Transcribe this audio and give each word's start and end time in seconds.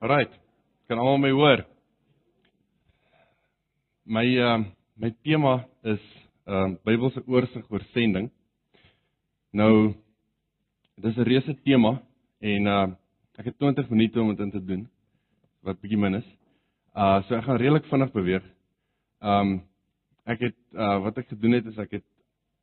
Alright. 0.00 0.32
Kan 0.88 0.96
almal 0.96 1.18
my 1.20 1.30
hoor? 1.30 1.60
My 4.08 4.24
ehm 4.24 4.62
uh, 4.62 4.68
my 4.96 5.10
tema 5.22 5.58
is 5.84 6.00
ehm 6.48 6.70
uh, 6.72 6.76
Bybelse 6.88 7.20
oorsig 7.28 7.66
oor 7.68 7.82
sending. 7.92 8.30
Nou 9.52 9.92
dis 10.96 11.16
'n 11.16 11.26
reuse 11.28 11.54
tema 11.64 12.00
en 12.40 12.66
uh 12.66 12.86
ek 13.36 13.44
het 13.44 13.58
20 13.58 13.90
minute 13.90 14.20
om 14.20 14.28
dit 14.28 14.40
in 14.40 14.50
te 14.50 14.64
doen 14.64 14.88
wat 15.60 15.80
bietjie 15.80 16.00
min 16.00 16.14
is. 16.14 16.28
Uh 16.96 17.20
so 17.28 17.36
ek 17.36 17.44
gaan 17.44 17.60
redelik 17.60 17.84
vinnig 17.92 18.12
beweeg. 18.12 18.44
Ehm 19.20 19.52
um, 19.52 19.60
ek 20.24 20.40
het 20.40 20.58
uh 20.72 20.98
wat 21.04 21.18
ek 21.18 21.28
gedoen 21.28 21.52
het 21.52 21.66
is 21.66 21.78
ek 21.78 21.90
het 21.90 22.06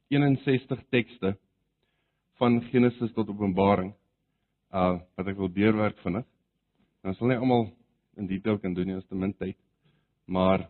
61 0.09 0.81
tekste 0.89 1.37
van 2.41 2.61
Genesis 2.71 3.13
tot 3.13 3.29
Openbaring 3.29 3.93
uh 4.73 4.97
wat 5.15 5.27
ek 5.27 5.37
wil 5.37 5.53
deurwerk 5.53 6.01
vinnig. 6.01 6.25
Nou 7.07 7.13
sal 7.15 7.29
nie 7.31 7.37
almal 7.39 7.69
in 8.19 8.27
detail 8.27 8.57
kan 8.59 8.73
doen 8.75 8.89
nie, 8.89 8.97
ons 8.97 9.07
te 9.07 9.15
min 9.15 9.31
tyd. 9.39 9.55
Maar 10.27 10.65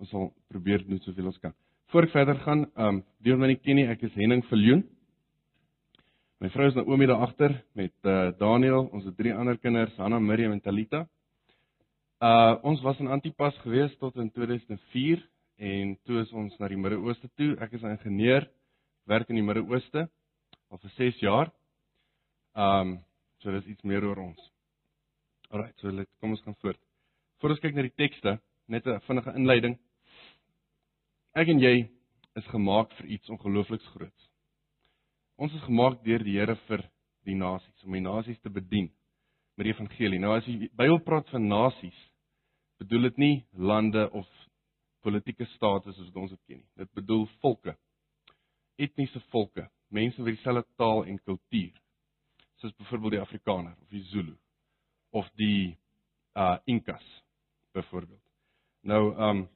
ons 0.00 0.08
sal 0.08 0.30
probeer 0.48 0.80
doen 0.86 1.02
soveel 1.04 1.28
ons 1.28 1.40
kan. 1.42 1.52
Voordat 1.92 2.08
ek 2.08 2.14
verder 2.14 2.38
gaan, 2.46 2.62
ehm 2.72 2.88
um, 2.88 3.00
deel 3.20 3.36
my 3.36 3.50
nie 3.50 3.58
ken 3.60 3.76
nie, 3.76 3.84
ek 3.92 4.06
is 4.08 4.14
Henning 4.16 4.40
Viljoen. 4.48 4.86
My 6.40 6.48
vrou 6.54 6.70
is 6.70 6.78
Naomi 6.78 7.10
daar 7.10 7.26
agter 7.26 7.52
met 7.76 7.92
uh 8.08 8.30
Daniel, 8.38 8.88
ons 8.88 9.04
het 9.04 9.18
drie 9.18 9.34
ander 9.36 9.58
kinders, 9.60 9.92
Hanna, 10.00 10.18
Miriam 10.18 10.54
en 10.56 10.62
Talita. 10.64 11.02
Uh 12.24 12.56
ons 12.64 12.80
was 12.80 13.04
in 13.04 13.12
Antipas 13.12 13.58
gewees 13.66 13.92
tot 14.00 14.16
in 14.16 14.32
2004 14.32 15.20
en 15.60 15.92
toe 16.08 16.22
is 16.22 16.32
ons 16.32 16.56
na 16.58 16.72
die 16.72 16.80
Midde-Ooste 16.80 17.28
toe. 17.36 17.52
Ek 17.60 17.76
is 17.76 17.84
'n 17.84 17.98
ingenieur, 17.98 18.48
werk 19.04 19.28
in 19.28 19.36
die 19.36 19.44
Midde-Ooste 19.44 20.08
al 20.70 20.78
vir 20.78 20.90
6 20.96 21.20
jaar. 21.20 21.52
Um, 22.56 22.98
so 23.42 23.52
dis 23.52 23.66
iets 23.66 23.84
meer 23.84 24.04
oor 24.04 24.16
ons. 24.16 24.52
Alrite, 25.52 25.82
so 25.82 25.90
let 25.92 26.08
kom 26.20 26.32
ons 26.32 26.40
gaan 26.46 26.56
voort. 26.62 26.80
Voordat 27.42 27.58
ons 27.58 27.62
kyk 27.66 27.74
na 27.76 27.82
die 27.84 27.96
tekste, 28.00 28.38
net 28.72 28.86
'n 28.88 29.02
vinnige 29.04 29.32
inleiding. 29.36 29.74
Ek 31.36 31.48
en 31.48 31.60
jy 31.60 31.90
is 32.40 32.46
gemaak 32.48 32.92
vir 32.96 33.06
iets 33.06 33.28
ongeloofliks 33.28 33.88
groots. 33.92 34.28
Ons 35.36 35.52
is 35.52 35.66
gemaak 35.66 36.02
deur 36.04 36.24
die 36.24 36.38
Here 36.38 36.56
vir 36.68 36.88
die 37.24 37.34
nasies, 37.34 37.84
om 37.84 37.92
die 37.92 38.00
nasies 38.00 38.40
te 38.40 38.48
bedien 38.48 38.88
met 39.56 39.64
die 39.66 39.74
evangelie. 39.74 40.18
Nou 40.18 40.32
as 40.36 40.44
die 40.44 40.70
Bybel 40.72 41.00
praat 41.00 41.28
van 41.28 41.48
nasies, 41.48 41.98
bedoel 42.78 43.02
dit 43.10 43.18
nie 43.18 43.44
lande 43.52 44.10
of 44.10 44.26
politieke 45.02 45.44
state 45.56 45.92
soos 45.92 46.14
ons 46.14 46.30
dit 46.30 46.44
ken 46.46 46.58
nie. 46.58 46.68
Dit 46.76 46.92
bedoel 46.94 47.26
volke. 47.40 47.76
Etniese 48.78 49.20
volke, 49.28 49.68
mense 49.90 50.22
met 50.22 50.34
dieselfde 50.34 50.64
taal 50.76 51.04
en 51.04 51.18
kultuur. 51.18 51.76
Soos 52.56 52.72
byvoorbeeld 52.72 53.12
die 53.12 53.20
Afrikaner 53.20 53.76
of 53.82 53.88
die 53.90 54.02
Zulu 54.02 54.36
of 55.12 55.28
die 55.36 55.78
uh 56.34 56.56
Inkas 56.64 57.04
byvoorbeeld. 57.72 58.22
Nou 58.82 59.14
um 59.16 59.48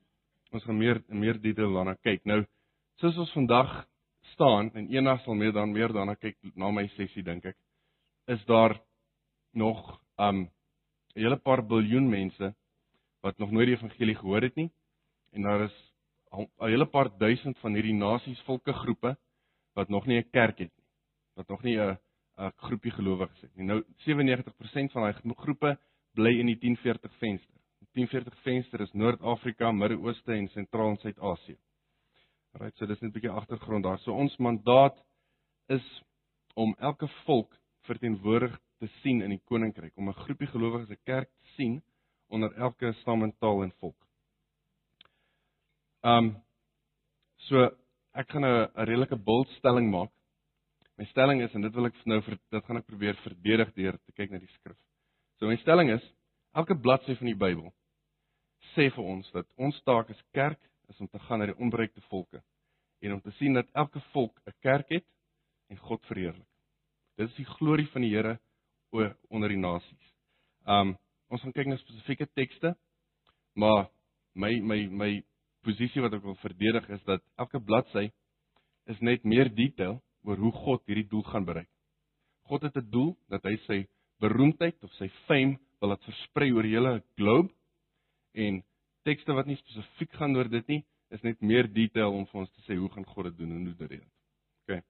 ons 0.53 0.65
gaan 0.65 0.79
meer 0.79 1.03
meer 1.09 1.41
detail 1.41 1.73
daarna 1.73 1.97
kyk. 2.03 2.25
Nou 2.25 2.45
soos 3.01 3.17
ons 3.17 3.33
vandag 3.33 3.87
staan 4.33 4.71
en 4.75 4.89
eendag 4.93 5.23
sal 5.25 5.35
meer 5.35 5.53
dan 5.53 5.73
meer 5.73 5.93
daarna 5.93 6.15
kyk 6.15 6.37
na 6.55 6.71
my 6.71 6.87
sessie 6.97 7.25
dink 7.25 7.45
ek 7.45 7.57
is 8.33 8.43
daar 8.51 8.77
nog 9.53 10.01
um 10.19 10.47
'n 11.15 11.21
hele 11.21 11.37
paar 11.37 11.63
biljoen 11.67 12.09
mense 12.11 12.55
wat 13.21 13.39
nog 13.39 13.51
nooit 13.51 13.67
die 13.67 13.77
evangelie 13.77 14.15
gehoor 14.15 14.43
het 14.43 14.57
nie 14.57 14.71
en 15.33 15.43
daar 15.43 15.65
is 15.69 15.77
'n 16.33 16.49
hele 16.59 16.87
paar 16.87 17.09
duisend 17.19 17.59
van 17.59 17.75
hierdie 17.75 17.95
nasies 17.95 18.41
volke 18.41 18.73
groepe 18.73 19.17
wat 19.75 19.89
nog 19.89 20.07
nie 20.07 20.19
'n 20.19 20.31
kerk 20.31 20.59
het 20.59 20.73
nie 20.77 20.87
wat 21.35 21.49
nog 21.49 21.63
nie 21.63 21.79
'n 21.79 21.99
'n 22.37 22.53
groepie 22.57 22.91
gelowiges 22.91 23.41
het. 23.41 23.57
Nou 23.57 23.83
97% 24.05 24.93
van 24.93 25.03
daai 25.03 25.35
groepe 25.37 25.79
bly 26.15 26.39
in 26.41 26.47
die 26.47 26.59
1040 26.59 27.13
venster. 27.19 27.61
Die 27.79 27.89
1040 27.93 28.43
venster 28.43 28.81
is 28.81 28.93
Noord-Afrika, 28.93 29.73
Midde-Ooste 29.73 30.33
en 30.33 30.49
Sentraal 30.49 30.91
en 30.91 30.97
Suid-Asië. 30.97 31.57
Right, 32.53 32.77
so 32.77 32.87
dis 32.87 33.01
net 33.01 33.11
'n 33.11 33.13
bietjie 33.13 33.31
agtergrond 33.31 33.85
daar. 33.85 33.99
So 33.99 34.13
ons 34.13 34.37
mandaat 34.37 34.97
is 35.69 36.03
om 36.55 36.75
elke 36.79 37.09
volk 37.25 37.57
verteenwoordig 37.81 38.61
te 38.79 38.89
sien 39.03 39.23
in 39.23 39.31
die 39.31 39.43
koninkryk, 39.45 39.97
om 39.97 40.09
'n 40.09 40.23
groepie 40.25 40.47
gelowiges, 40.47 40.91
'n 40.91 41.05
kerk 41.05 41.29
te 41.29 41.49
sien 41.57 41.83
onder 42.29 42.55
elke 42.55 42.93
stam 42.93 43.23
en 43.23 43.37
taal 43.39 43.63
en 43.63 43.73
volk. 43.81 44.07
Um 46.03 46.43
so 47.37 47.71
ek 48.15 48.31
gaan 48.31 48.45
'n 48.45 48.71
redelike 48.75 49.17
bultstelling 49.17 49.91
maak 49.91 50.13
My 50.97 51.05
stelling 51.11 51.43
is 51.45 51.55
en 51.55 51.65
dit 51.67 51.75
wil 51.77 51.91
ek 51.91 51.99
nou 52.09 52.21
vir 52.25 52.39
dit 52.55 52.65
gaan 52.65 52.81
ek 52.81 52.87
probeer 52.89 53.19
verdedig 53.21 53.73
deur 53.77 53.99
te 53.99 54.13
kyk 54.17 54.31
na 54.33 54.41
die 54.41 54.53
skrif. 54.55 54.79
So 55.37 55.49
my 55.51 55.59
stelling 55.61 55.91
is 55.93 56.05
elke 56.57 56.77
bladsy 56.81 57.19
van 57.19 57.29
die 57.29 57.37
Bybel 57.37 57.69
sê 58.73 58.89
vir 58.95 59.05
ons 59.05 59.29
dat 59.35 59.49
ons 59.61 59.77
taak 59.85 60.11
as 60.11 60.23
kerk 60.37 60.61
is 60.89 61.01
om 61.01 61.09
te 61.13 61.21
gaan 61.27 61.43
na 61.43 61.51
die 61.51 61.59
onbereikte 61.61 62.01
volke 62.09 62.41
en 63.05 63.19
om 63.19 63.21
te 63.21 63.35
sien 63.37 63.55
dat 63.59 63.69
elke 63.75 64.01
volk 64.15 64.41
'n 64.47 64.57
kerk 64.65 64.89
het 64.89 65.05
en 65.69 65.77
God 65.77 66.05
verheerlik. 66.07 66.49
Dit 67.17 67.29
is 67.29 67.37
die 67.37 67.51
glorie 67.59 67.89
van 67.93 68.03
die 68.03 68.15
Here 68.15 68.39
onder 69.29 69.49
die 69.49 69.61
nasies. 69.61 70.13
Um 70.67 70.97
ons 71.29 71.43
gaan 71.43 71.53
kyk 71.53 71.67
na 71.67 71.77
spesifieke 71.77 72.27
tekste, 72.35 72.77
maar 73.55 73.91
my 74.35 74.61
my 74.61 74.87
my 74.87 75.23
posisie 75.67 76.03
wat 76.03 76.15
ek 76.15 76.23
wil 76.23 76.37
verdedig 76.41 76.89
is 76.89 77.03
dat 77.05 77.23
elke 77.37 77.61
bladsy 77.61 78.11
is 78.87 79.01
net 79.01 79.25
meer 79.25 79.51
detail 79.55 80.01
oor 80.27 80.41
hoe 80.43 80.53
God 80.53 80.83
hierdie 80.91 81.09
doel 81.11 81.23
gaan 81.31 81.47
bereik. 81.47 81.71
God 82.51 82.63
het 82.63 82.77
'n 82.77 82.91
doel 82.91 83.17
dat 83.29 83.43
hy 83.45 83.57
sy 83.67 83.87
beroemdheid 84.21 84.83
of 84.85 84.93
sy 84.99 85.09
fame 85.27 85.59
wil 85.81 85.93
laat 85.93 86.05
versprei 86.05 86.53
oor 86.53 86.63
die 86.63 86.75
hele 86.75 87.03
globe 87.17 87.53
en 88.35 88.63
tekste 89.05 89.35
wat 89.37 89.47
nie 89.47 89.57
spesifiek 89.57 90.13
gaan 90.19 90.37
oor 90.37 90.49
dit 90.49 90.69
nie, 90.69 90.85
is 91.11 91.23
net 91.23 91.41
meer 91.41 91.69
detail 91.73 92.13
om 92.13 92.27
vir 92.27 92.41
ons 92.41 92.53
te 92.53 92.63
sê 92.67 92.77
hoe 92.77 92.91
gaan 92.95 93.05
God 93.05 93.25
dit 93.31 93.39
doen 93.39 93.53
en 93.57 93.67
hoe 93.67 93.75
dit 93.75 93.91
doen. 93.91 94.09
OK. 94.67 94.83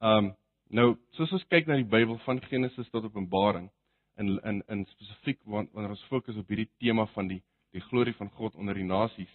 Um 0.00 0.34
nou, 0.72 0.96
soos 1.16 1.32
ons 1.32 1.44
kyk 1.52 1.66
na 1.66 1.76
die 1.76 1.88
Bybel 1.88 2.18
van 2.24 2.40
Genesis 2.40 2.90
tot 2.90 3.04
Openbaring 3.04 3.70
in 4.16 4.38
in 4.44 4.62
in 4.68 4.84
spesifiek 4.86 5.40
wanneer 5.44 5.94
ons 5.96 6.08
fokus 6.10 6.36
op 6.36 6.48
hierdie 6.48 6.70
tema 6.78 7.06
van 7.14 7.28
die 7.28 7.42
die 7.72 7.80
glorie 7.80 8.14
van 8.14 8.28
God 8.30 8.54
onder 8.54 8.74
die 8.74 8.84
nasies, 8.84 9.30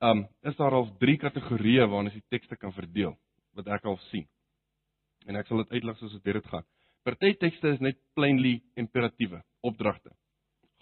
um 0.00 0.26
is 0.42 0.56
daar 0.56 0.74
al 0.74 0.90
drie 1.00 1.16
kategorieë 1.16 1.88
waarin 1.88 2.10
ons 2.10 2.18
die 2.20 2.28
tekste 2.28 2.56
kan 2.56 2.72
verdeel 2.72 3.16
wat 3.58 3.68
ek 3.78 3.86
al 3.90 3.98
sien. 4.08 4.26
En 5.26 5.36
ek 5.36 5.48
sal 5.48 5.62
dit 5.64 5.78
uitlig 5.78 5.98
soos 5.98 6.14
dit 6.16 6.32
dit 6.32 6.50
gaan. 6.52 6.66
Party 7.04 7.34
tekste 7.40 7.74
is 7.74 7.80
net 7.84 7.98
plainly 8.14 8.58
imperatiewe 8.76 9.42
opdragte. 9.66 10.12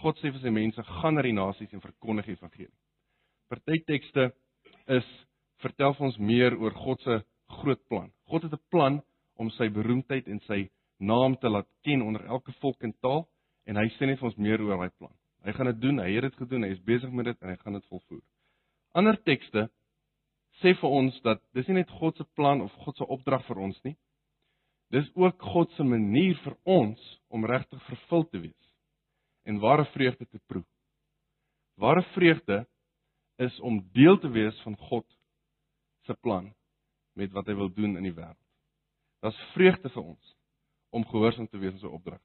God 0.03 0.19
sê 0.21 0.33
vir 0.33 0.43
sy 0.43 0.53
mense 0.53 0.83
gaan 1.01 1.17
na 1.17 1.25
die 1.25 1.37
nasies 1.37 1.73
en 1.73 1.85
verkondig 1.85 2.29
die 2.29 2.37
evangelie. 2.37 2.75
Party 3.49 3.79
tekste 3.89 4.31
is 4.99 5.07
vertel 5.63 5.95
vir 5.97 6.07
ons 6.11 6.19
meer 6.19 6.57
oor 6.61 6.75
God 6.77 7.03
se 7.05 7.21
groot 7.61 7.83
plan. 7.89 8.11
God 8.29 8.43
het 8.45 8.53
'n 8.53 8.69
plan 8.71 9.03
om 9.37 9.51
sy 9.51 9.69
beroemdheid 9.69 10.29
en 10.29 10.41
sy 10.49 10.69
naam 10.99 11.37
te 11.37 11.49
laat 11.49 11.69
ken 11.85 12.03
onder 12.03 12.25
elke 12.27 12.53
volk 12.61 12.83
en 12.83 12.93
taal 13.01 13.27
en 13.67 13.77
hy 13.77 13.89
sê 13.97 14.07
net 14.07 14.19
vir 14.19 14.29
ons 14.29 14.37
meer 14.37 14.61
oor 14.61 14.79
daai 14.79 14.91
plan. 14.99 15.15
Hy 15.45 15.53
gaan 15.53 15.67
dit 15.67 15.81
doen, 15.81 15.99
hy 15.99 16.13
het 16.15 16.23
dit 16.23 16.35
gedoen, 16.35 16.63
hy 16.63 16.73
is 16.75 16.83
besig 16.83 17.11
met 17.13 17.25
dit 17.25 17.43
en 17.43 17.49
hy 17.49 17.57
gaan 17.57 17.73
dit 17.73 17.87
volvoer. 17.87 18.23
Ander 18.95 19.17
tekste 19.23 19.69
sê 20.63 20.73
vir 20.81 20.93
ons 20.99 21.17
dat 21.25 21.43
dis 21.57 21.67
nie 21.69 21.81
net 21.81 21.91
God 21.99 22.17
se 22.17 22.25
plan 22.39 22.63
of 22.65 22.73
God 22.85 22.97
se 22.97 23.09
opdrag 23.17 23.45
vir 23.49 23.61
ons 23.67 23.81
nie. 23.85 23.97
Dis 24.95 25.09
ook 25.19 25.43
God 25.43 25.73
se 25.77 25.85
manier 25.85 26.39
vir 26.45 26.57
ons 26.65 27.03
om 27.29 27.45
regtig 27.45 27.83
vervul 27.91 28.25
te 28.31 28.41
wees 28.47 28.73
en 29.47 29.61
ware 29.63 29.85
vreugde 29.93 30.27
te 30.27 30.41
proe. 30.51 30.65
Ware 31.79 32.03
vreugde 32.15 32.65
is 33.43 33.59
om 33.61 33.83
deel 33.95 34.19
te 34.19 34.31
wees 34.33 34.57
van 34.65 34.79
God 34.89 35.07
se 36.07 36.15
plan 36.23 36.49
met 37.15 37.33
wat 37.35 37.47
hy 37.51 37.55
wil 37.59 37.71
doen 37.73 37.99
in 37.99 38.09
die 38.09 38.15
wêreld. 38.15 38.41
Daar's 39.23 39.39
vreugde 39.53 39.91
vir 39.93 40.03
ons 40.15 40.35
om 40.95 41.05
gehoorsaam 41.05 41.49
te 41.51 41.61
wees 41.61 41.75
aan 41.75 41.85
sy 41.85 41.93
opdragte. 41.93 42.25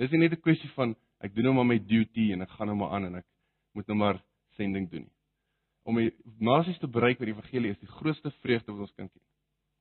Dis 0.00 0.10
nie 0.10 0.24
net 0.24 0.32
'n 0.32 0.42
kwessie 0.42 0.70
van 0.78 0.96
ek 1.20 1.34
doen 1.34 1.44
nou 1.44 1.54
maar 1.54 1.68
my 1.68 1.78
duty 1.78 2.32
en 2.32 2.42
ek 2.42 2.56
gaan 2.56 2.66
nou 2.66 2.76
maar 2.76 2.94
aan 2.96 3.04
en 3.04 3.14
ek 3.16 3.26
moet 3.74 3.86
nou 3.88 3.98
maar 3.98 4.22
sending 4.56 4.88
doen 4.90 5.04
nie 5.04 5.19
om 5.82 5.96
die 5.96 6.10
nasies 6.38 6.78
te 6.78 6.88
bereik 6.88 7.20
met 7.20 7.30
die 7.30 7.34
evangelie 7.34 7.72
is 7.74 7.80
die 7.80 7.92
grootste 7.98 8.30
vreugde 8.44 8.72
wat 8.72 8.86
ons 8.86 8.96
kan 8.96 9.08
ken. 9.08 9.22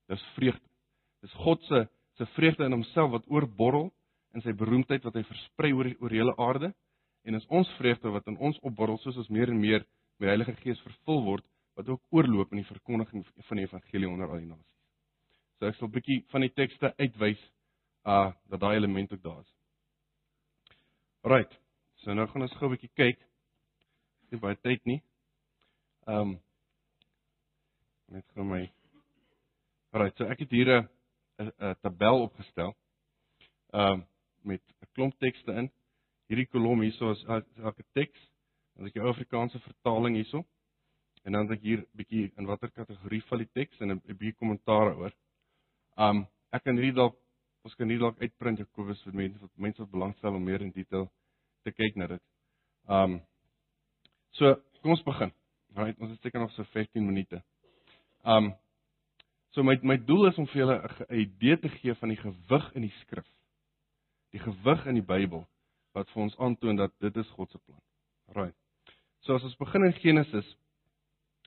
Dis 0.10 0.26
vreugde. 0.36 0.68
Dis 1.22 1.34
God 1.46 1.64
se 1.68 1.88
se 2.20 2.26
vreugde 2.36 2.66
in 2.66 2.76
homself 2.76 3.12
wat 3.12 3.28
oorborrel 3.32 3.94
in 4.36 4.44
sy 4.44 4.52
beroemdheid 4.52 5.06
wat 5.08 5.16
hy 5.16 5.24
versprei 5.24 5.72
oor 5.72 5.88
oor 6.04 6.12
hele 6.14 6.34
aarde 6.38 6.74
en 7.24 7.38
is 7.38 7.46
ons 7.48 7.70
vreugde 7.78 8.12
wat 8.12 8.28
in 8.28 8.38
ons 8.38 8.60
opborrel 8.68 9.00
soos 9.00 9.18
ons 9.22 9.30
meer 9.32 9.52
en 9.54 9.60
meer 9.60 9.86
met 10.20 10.28
die 10.28 10.34
Heilige 10.34 10.56
Gees 10.64 10.82
vervul 10.84 11.24
word 11.24 11.46
wat 11.80 11.88
ook 11.90 12.02
oorloop 12.12 12.52
in 12.52 12.60
die 12.60 12.68
verkondiging 12.68 13.24
van 13.48 13.62
die 13.62 13.64
evangelie 13.64 14.10
onder 14.10 14.28
al 14.28 14.42
die 14.42 14.50
nasies. 14.50 14.76
So 15.60 15.68
ek 15.68 15.80
sal 15.80 15.88
'n 15.88 15.96
bietjie 15.96 16.20
van 16.32 16.42
die 16.42 16.54
tekste 16.56 16.94
uitwys 17.00 17.42
uh 18.06 18.32
dat 18.52 18.60
daai 18.60 18.76
element 18.76 19.14
ook 19.14 19.24
daar 19.24 19.40
is. 19.40 19.54
Right. 21.24 21.54
So 22.04 22.14
nou 22.14 22.28
gaan 22.28 22.42
ons 22.42 22.58
gou 22.60 22.68
'n 22.68 22.76
bietjie 22.76 22.96
kyk. 22.96 23.20
Nie 24.32 24.40
baie 24.40 24.56
tyd 24.56 24.86
nie. 24.86 25.02
Ehm 26.10 26.22
um, 26.22 26.38
net 28.10 28.26
vir 28.34 28.46
my. 28.46 28.64
Alraai, 29.94 30.14
so 30.18 30.26
ek 30.26 30.40
het 30.42 30.54
hier 30.58 30.70
'n 30.74 31.76
tabel 31.84 32.24
opgestel. 32.24 32.74
Ehm 33.74 33.92
um, 33.92 34.08
met 34.42 34.64
'n 34.82 34.90
klomp 34.94 35.20
tekste 35.20 35.54
in 35.54 35.70
hierdie 36.30 36.48
kolom 36.50 36.82
hierso 36.82 37.12
is 37.12 37.24
elke 37.26 37.86
teks. 37.94 38.20
Dan 38.74 38.86
het 38.86 38.96
ek 38.96 39.02
die 39.02 39.10
Afrikaanse 39.12 39.60
vertaling 39.60 40.16
hierso. 40.16 40.46
En 41.24 41.32
dan 41.32 41.48
het 41.48 41.58
ek 41.58 41.64
hier 41.64 41.80
'n 41.80 41.88
bietjie 41.94 42.32
in 42.38 42.46
watter 42.46 42.72
kategorie 42.72 43.24
val 43.30 43.38
die 43.38 43.52
teks 43.54 43.80
en 43.80 43.92
'n 43.92 44.02
bietjie 44.02 44.34
kommentaar 44.34 44.96
oor. 44.98 45.14
Um 45.98 46.28
ek 46.52 46.64
kan 46.64 46.76
hierdie 46.76 46.96
dalk 46.96 47.16
ons 47.64 47.76
kan 47.76 47.88
hierdie 47.88 48.06
dalk 48.06 48.22
uitprint 48.22 48.58
Jakobus 48.58 49.04
vir 49.04 49.14
mense 49.14 49.40
wat 49.40 49.58
mense 49.58 49.82
wat 49.82 49.92
belangstel 49.92 50.36
om 50.36 50.44
meer 50.44 50.62
in 50.62 50.72
detail 50.72 51.12
te 51.64 51.72
kyk 51.72 51.96
na 51.96 52.08
dit. 52.08 52.24
Um 52.88 53.22
so 54.32 54.56
kom 54.82 54.92
ons 54.92 55.04
begin. 55.04 55.32
Right, 55.80 55.96
ons 56.04 56.12
het 56.12 56.26
seker 56.26 56.42
nog 56.42 56.52
so 56.52 56.64
15 56.74 57.06
minute. 57.06 57.40
Um 58.28 58.52
so 59.56 59.64
my 59.64 59.78
my 59.82 59.96
doel 59.98 60.28
is 60.28 60.38
om 60.38 60.48
vir 60.52 60.60
julle 60.62 60.78
'n 61.08 61.20
idee 61.22 61.60
te 61.60 61.70
gee 61.70 61.94
van 61.96 62.10
die 62.10 62.18
gewig 62.18 62.66
in 62.76 62.82
die 62.82 62.96
skrif. 63.02 63.28
Die 64.32 64.40
gewig 64.40 64.86
in 64.86 64.96
die 65.00 65.06
Bybel 65.14 65.48
wat 65.94 66.10
vir 66.10 66.22
ons 66.22 66.38
aantoon 66.38 66.76
dat 66.76 66.92
dit 67.00 67.16
is 67.18 67.30
God 67.30 67.52
se 67.52 67.58
plan. 67.58 67.82
Right. 68.36 68.56
So 69.20 69.36
as 69.36 69.44
ons 69.44 69.56
begin 69.56 69.86
in 69.86 69.94
Genesis, 69.94 70.56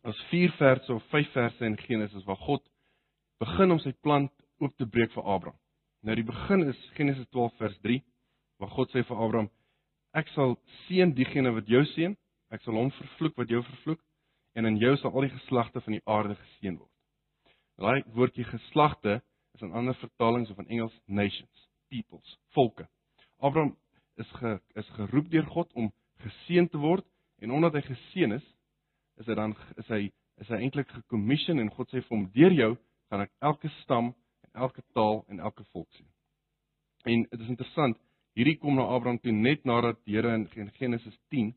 ons 0.03 0.23
4 0.31 0.53
verse 0.53 0.93
of 0.93 1.03
5 1.11 1.33
verse 1.33 1.65
in 1.65 1.77
Genesis 1.79 2.25
waar 2.25 2.37
God 2.37 2.65
begin 3.39 3.71
om 3.71 3.79
sy 3.79 3.93
plan 3.93 4.31
oop 4.59 4.77
te 4.77 4.87
breek 4.87 5.13
vir 5.13 5.25
Abraham. 5.25 5.59
Nou 6.03 6.15
die 6.15 6.25
begin 6.25 6.69
is 6.69 6.91
Genesis 6.95 7.29
12 7.29 7.57
vers 7.59 7.79
3 7.79 8.03
waar 8.59 8.71
God 8.71 8.91
sê 8.91 9.05
vir 9.05 9.17
Abraham: 9.17 9.51
Ek 10.15 10.29
sal 10.29 10.57
seën 10.87 11.13
diegene 11.15 11.53
wat 11.53 11.69
jou 11.69 11.85
seën, 11.85 12.17
ek 12.51 12.63
sal 12.63 12.75
hom 12.75 12.91
vervloek 12.91 13.37
wat 13.37 13.49
jou 13.49 13.63
vervloek 13.63 14.01
en 14.55 14.69
in 14.69 14.79
jou 14.81 14.97
sal 14.97 15.13
al 15.13 15.27
die 15.27 15.35
geslagte 15.35 15.81
van 15.81 15.97
die 15.97 16.03
aarde 16.05 16.37
geseën 16.37 16.79
word. 16.79 16.91
Daai 17.81 18.03
woordjie 18.15 18.45
geslagte 18.45 19.21
is 19.55 19.63
in 19.63 19.73
ander 19.73 19.95
vertalings 20.01 20.51
of 20.51 20.59
in 20.59 20.69
Engels 20.69 20.95
nations, 21.07 21.69
peoples, 21.89 22.39
volke. 22.57 22.89
Abraham 23.39 23.77
is 24.21 24.29
ge, 24.39 24.59
is 24.75 24.89
geroep 24.99 25.31
deur 25.31 25.47
God 25.51 25.73
om 25.73 25.93
geseën 26.23 26.69
te 26.69 26.79
word 26.79 27.07
En 27.43 27.51
omdat 27.51 27.73
hy 27.73 27.81
geseën 27.81 28.33
is, 28.33 28.45
is 29.19 29.27
hy 29.27 29.35
dan 29.35 29.55
is 29.83 29.89
hy 29.91 30.03
is 30.41 30.51
hy 30.51 30.59
eintlik 30.63 30.91
gekommission 30.95 31.59
en 31.59 31.71
God 31.75 31.91
sê 31.91 32.01
vir 32.01 32.15
hom: 32.15 32.29
"Deur 32.35 32.55
jou 32.55 32.71
gaan 33.11 33.25
ek 33.25 33.33
elke 33.43 33.71
stam 33.83 34.13
en 34.47 34.61
elke 34.67 34.83
taal 34.95 35.25
en 35.29 35.41
elke 35.43 35.65
volk 35.75 35.89
sien." 35.99 36.07
En 37.05 37.25
dit 37.31 37.41
is 37.41 37.51
interessant, 37.51 37.99
hierdie 38.39 38.57
kom 38.63 38.79
na 38.79 38.87
Abraham 38.95 39.19
toe 39.19 39.35
net 39.35 39.67
nadat 39.67 39.99
die 40.07 40.15
Here 40.15 40.35
in 40.35 40.71
Genesis 40.79 41.19
10 41.35 41.51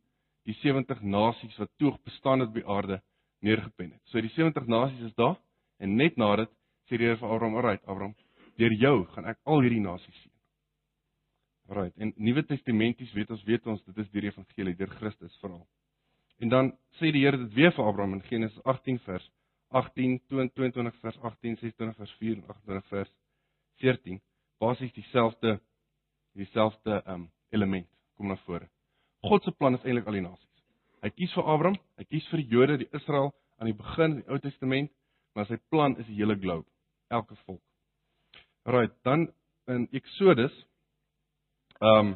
die 0.45 0.56
70 0.62 1.01
nasies 1.01 1.57
wat 1.57 1.71
toe 1.81 1.95
bestaan 2.06 2.39
het 2.44 2.50
op 2.50 2.59
die 2.59 2.68
aarde 2.68 3.01
neergepen 3.45 3.92
het. 3.92 4.01
So 4.12 4.21
die 4.21 4.33
70 4.33 4.68
nasies 4.68 5.09
is 5.09 5.15
daar 5.18 5.38
en 5.81 5.95
net 5.95 6.18
nadat 6.18 6.51
sê 6.86 6.97
die 6.97 7.07
Here 7.07 7.18
vir 7.18 7.30
Abraham: 7.30 7.56
"Alright, 7.56 7.83
Abraham, 7.86 8.15
deur 8.57 8.74
jou 8.74 9.06
gaan 9.13 9.25
ek 9.25 9.39
al 9.44 9.62
hierdie 9.62 9.81
nasies 9.81 10.21
sien." 10.21 10.31
Right. 11.68 11.97
En 11.97 12.13
Nuwe 12.15 12.45
Testamenties 12.45 13.13
weet 13.13 13.31
ons 13.33 13.44
weet 13.44 13.65
ons 13.68 13.81
dit 13.88 13.97
is 13.97 14.09
deur 14.12 14.21
die 14.21 14.30
evangelie 14.30 14.75
deur 14.77 14.92
Christus 15.00 15.38
veral. 15.42 15.65
En 16.38 16.50
dan 16.50 16.71
sê 17.00 17.12
die 17.12 17.24
Here 17.25 17.38
dit 17.41 17.53
weer 17.53 17.74
vir 17.74 17.88
Abraham 17.88 18.19
in 18.19 18.21
Genesis 18.30 18.62
18 18.63 19.00
vers 19.07 19.31
18 19.74 20.19
22 20.30 21.00
vers 21.01 21.18
18 21.18 21.57
26 21.57 21.98
vers 21.98 22.13
4 22.19 22.38
en 22.38 22.44
28 22.48 22.88
vers 22.94 23.12
14 23.81 24.21
basies 24.59 24.94
dieselfde 24.94 25.59
dieselfde 26.36 27.01
um 27.07 27.31
element 27.50 27.89
kom 28.15 28.27
na 28.27 28.38
vore. 28.45 28.69
God 29.25 29.44
se 29.44 29.51
plan 29.51 29.77
is 29.77 29.86
eintlik 29.86 30.07
al 30.07 30.19
die 30.19 30.25
nasies. 30.25 30.51
Hy 31.06 31.10
kies 31.13 31.33
vir 31.38 31.50
Abraham, 31.54 31.80
hy 31.98 32.06
kies 32.10 32.27
vir 32.31 32.42
die 32.42 32.50
Jode, 32.51 32.77
die 32.81 32.92
Israel 32.94 33.31
aan 33.60 33.69
die 33.69 33.77
begin 33.77 34.18
in 34.18 34.22
die 34.22 34.30
Ou 34.31 34.39
Testament, 34.42 34.92
maar 35.36 35.48
sy 35.50 35.57
plan 35.69 35.98
is 36.00 36.07
die 36.07 36.18
hele 36.19 36.38
globe, 36.39 36.68
elke 37.13 37.36
volk. 37.45 37.62
Right, 38.66 38.94
dan 39.06 39.27
in 39.69 39.88
Exodus 39.94 40.54
Ehm 41.83 42.07
um, 42.07 42.13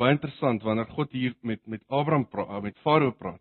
baie 0.00 0.14
interessant 0.16 0.62
wanneer 0.64 0.88
God 0.92 1.12
hier 1.12 1.34
met 1.42 1.60
met 1.66 1.82
Abraham 1.88 2.26
praat, 2.28 2.48
eh, 2.48 2.62
met 2.62 2.78
Farao 2.78 3.12
praat. 3.12 3.40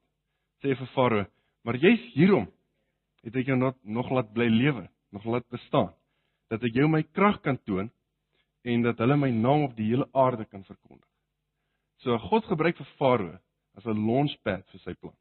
Sê 0.62 0.75
vir 0.75 0.88
Farao, 0.88 1.25
"Maar 1.63 1.75
jy's 1.75 2.13
hierom 2.13 2.47
het 3.23 3.35
ek 3.35 3.45
jou 3.45 3.57
nog 3.57 3.75
nog 3.83 4.09
laat 4.12 4.33
bly 4.33 4.47
lewe, 4.47 4.89
nog 5.12 5.25
laat 5.25 5.50
bestaan, 5.50 5.94
dat 6.50 6.63
ek 6.63 6.73
jou 6.73 6.88
my 6.88 7.03
krag 7.03 7.41
kan 7.41 7.57
toon 7.63 7.91
en 8.63 8.81
dat 8.81 8.97
hulle 8.97 9.17
my 9.17 9.31
naam 9.31 9.63
op 9.63 9.75
die 9.75 9.88
hele 9.88 10.07
aarde 10.13 10.45
kan 10.45 10.63
verkondig." 10.63 11.07
So 12.03 12.18
God 12.30 12.45
gebruik 12.50 12.77
vir 12.77 12.89
Farao 13.00 13.39
as 13.77 13.86
'n 13.86 14.06
launchpad 14.07 14.65
vir 14.71 14.80
sy 14.80 14.94
plan. 14.94 15.15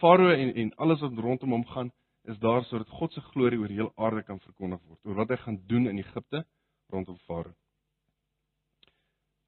Farao 0.00 0.32
en 0.34 0.56
en 0.56 0.72
alles 0.78 1.00
wat 1.00 1.18
rondom 1.18 1.50
hom 1.50 1.64
gaan 1.64 1.92
is 2.24 2.38
daar 2.38 2.64
sodat 2.64 2.88
God 2.88 3.12
se 3.12 3.20
glorie 3.20 3.58
oor 3.58 3.68
hele 3.68 3.92
aarde 3.96 4.22
kan 4.22 4.38
verkondig 4.40 4.80
word 4.86 5.00
oor 5.04 5.14
wat 5.14 5.30
hy 5.30 5.36
gaan 5.36 5.58
doen 5.66 5.86
in 5.86 5.98
Egipte 5.98 6.44
rondom 6.90 7.18
Farao. 7.26 7.54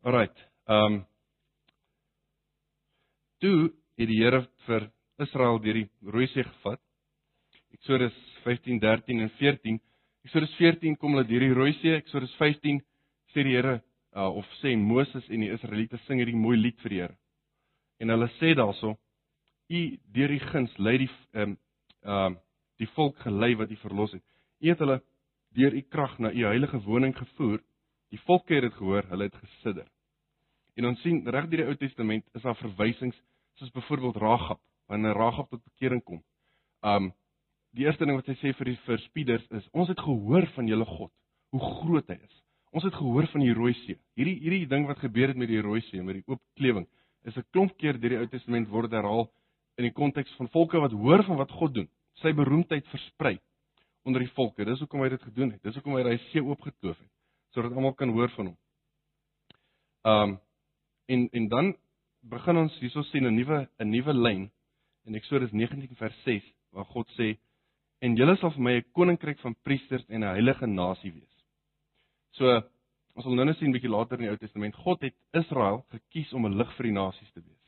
Alrite. 0.03 0.41
Ehm 0.69 0.93
um, 0.93 1.07
Toe 3.45 3.73
het 3.99 4.09
die 4.09 4.23
Here 4.23 4.47
vir 4.65 4.87
Israel 5.21 5.59
deur 5.61 5.77
die 5.77 5.89
Rooi 6.09 6.27
See 6.33 6.45
gevat. 6.45 6.81
Eksodus 7.77 8.15
15, 8.45 8.79
13 8.81 9.21
en 9.21 9.31
14. 9.37 9.81
Eksodus 10.25 10.55
14 10.57 10.97
kom 10.97 11.13
hulle 11.13 11.27
deur 11.29 11.45
die 11.45 11.53
Rooi 11.53 11.75
See. 11.83 11.93
Eksodus 11.99 12.33
15 12.39 12.81
sê 13.35 13.45
die 13.45 13.53
Here 13.53 13.83
uh, 14.15 14.31
of 14.37 14.47
sê 14.61 14.77
Moses 14.77 15.27
en 15.29 15.43
die 15.45 15.53
Israeliete 15.53 15.99
sing 16.07 16.21
hierdie 16.23 16.39
mooi 16.39 16.57
lied 16.59 16.79
vir 16.83 16.95
die 16.95 17.01
Here. 17.03 17.17
En 18.01 18.13
hulle 18.15 18.29
sê 18.39 18.55
daarso: 18.55 18.95
U 19.71 19.81
deur 20.17 20.35
die 20.35 20.43
guns 20.51 20.75
lei 20.79 20.99
die 21.05 21.11
ehm 21.33 21.55
um, 21.55 21.59
ehm 22.05 22.35
uh, 22.37 22.41
die 22.83 22.91
volk 22.97 23.21
gelei 23.23 23.55
wat 23.55 23.71
u 23.71 23.77
verlos 23.79 24.13
het. 24.13 24.25
U 24.61 24.69
het 24.69 24.81
hulle 24.83 24.99
deur 25.55 25.75
u 25.75 25.83
krag 25.95 26.19
na 26.19 26.33
u 26.33 26.45
heilige 26.45 26.81
woning 26.83 27.15
gevoer. 27.17 27.61
Die 28.11 28.21
volke 28.27 28.55
het 28.55 28.63
dit 28.67 28.75
gehoor, 28.75 29.07
hulle 29.09 29.29
het 29.29 29.37
gesidder. 29.37 29.87
En 30.75 30.87
ons 30.91 31.01
sien 31.03 31.23
reg 31.31 31.47
deur 31.51 31.63
die 31.63 31.69
Ou 31.71 31.77
Testament 31.79 32.27
is 32.35 32.43
daar 32.43 32.59
verwysings 32.59 33.17
soos 33.59 33.71
byvoorbeeld 33.71 34.17
Ragab, 34.17 34.61
wanneer 34.91 35.15
Ragab 35.15 35.51
tot 35.51 35.63
bekering 35.65 36.03
kom. 36.03 36.23
Um 36.83 37.13
die 37.75 37.87
eerste 37.87 38.07
ding 38.07 38.19
wat 38.19 38.29
hy 38.31 38.35
sê 38.39 38.53
vir 38.55 38.71
die 38.71 38.81
verspieders 38.87 39.47
is 39.51 39.67
ons 39.73 39.89
het 39.91 40.01
gehoor 40.03 40.47
van 40.55 40.69
julle 40.71 40.87
God, 40.87 41.11
hoe 41.55 41.63
groot 41.79 42.11
hy 42.11 42.19
is. 42.19 42.44
Ons 42.75 42.85
het 42.89 42.95
gehoor 42.99 43.27
van 43.31 43.45
die 43.45 43.55
Rooi 43.55 43.73
See. 43.85 43.99
Hierdie 44.19 44.37
hierdie 44.43 44.67
ding 44.67 44.87
wat 44.89 44.99
gebeur 44.99 45.31
het 45.31 45.39
met 45.39 45.49
die 45.49 45.63
Rooi 45.63 45.81
See, 45.89 46.03
met 46.03 46.19
die 46.19 46.25
oop 46.27 46.43
klewing, 46.59 46.87
is 47.25 47.37
'n 47.37 47.47
klomp 47.53 47.77
keer 47.79 47.99
deur 48.01 48.11
die 48.11 48.19
Ou 48.19 48.27
Testament 48.27 48.69
word 48.69 48.91
herhaal 48.91 49.31
in 49.79 49.85
die 49.85 49.93
konteks 49.93 50.35
van 50.37 50.49
volke 50.49 50.81
wat 50.81 50.93
hoor 50.93 51.23
van 51.25 51.37
wat 51.37 51.51
God 51.51 51.75
doen. 51.75 51.89
Sy 52.23 52.33
beroemdheid 52.33 52.87
versprei 52.87 53.39
onder 54.05 54.21
die 54.21 54.31
volke. 54.35 54.65
Dis 54.65 54.81
hoekom 54.81 55.01
hy 55.01 55.09
dit 55.09 55.23
gedoen 55.23 55.51
het. 55.53 55.63
Dis 55.63 55.75
hoekom 55.75 55.95
hy 55.95 56.03
daai 56.03 56.19
see 56.33 56.43
oopgetoof 56.43 56.99
het 56.99 57.11
sodat 57.55 57.73
almal 57.73 57.95
kan 57.95 58.11
hoor 58.11 58.29
van 58.31 58.47
hom. 58.47 58.57
Um 60.05 60.41
En 61.07 61.29
en 61.33 61.49
dan 61.49 61.77
begin 62.21 62.57
ons 62.57 62.79
hierso 62.81 63.03
sien 63.03 63.27
'n 63.27 63.35
nuwe 63.35 63.69
'n 63.79 63.91
nuwe 63.91 64.15
lyn 64.15 64.51
in 65.05 65.15
Eksodus 65.15 65.53
19 65.53 65.97
vers 65.97 66.23
6 66.25 66.43
waar 66.73 66.85
God 66.85 67.09
sê 67.19 67.37
en 68.01 68.17
julle 68.17 68.37
sal 68.37 68.51
vir 68.51 68.63
my 68.63 68.75
'n 68.77 68.85
koninkryk 68.93 69.39
van 69.39 69.57
priesters 69.63 70.05
en 70.09 70.21
'n 70.21 70.35
heilige 70.35 70.67
nasie 70.67 71.13
wees. 71.13 71.34
So 72.39 72.51
ons 73.15 73.23
sal 73.23 73.37
nou 73.39 73.45
net 73.47 73.61
sien 73.61 73.75
bietjie 73.75 73.91
later 73.91 74.19
in 74.19 74.27
die 74.27 74.33
Ou 74.33 74.39
Testament 74.41 74.75
God 74.83 75.05
het 75.07 75.15
Israel 75.39 75.85
gekies 75.95 76.33
om 76.35 76.47
'n 76.47 76.57
lig 76.59 76.71
vir 76.77 76.87
die 76.89 76.97
nasies 76.97 77.31
te 77.33 77.41
wees. 77.41 77.63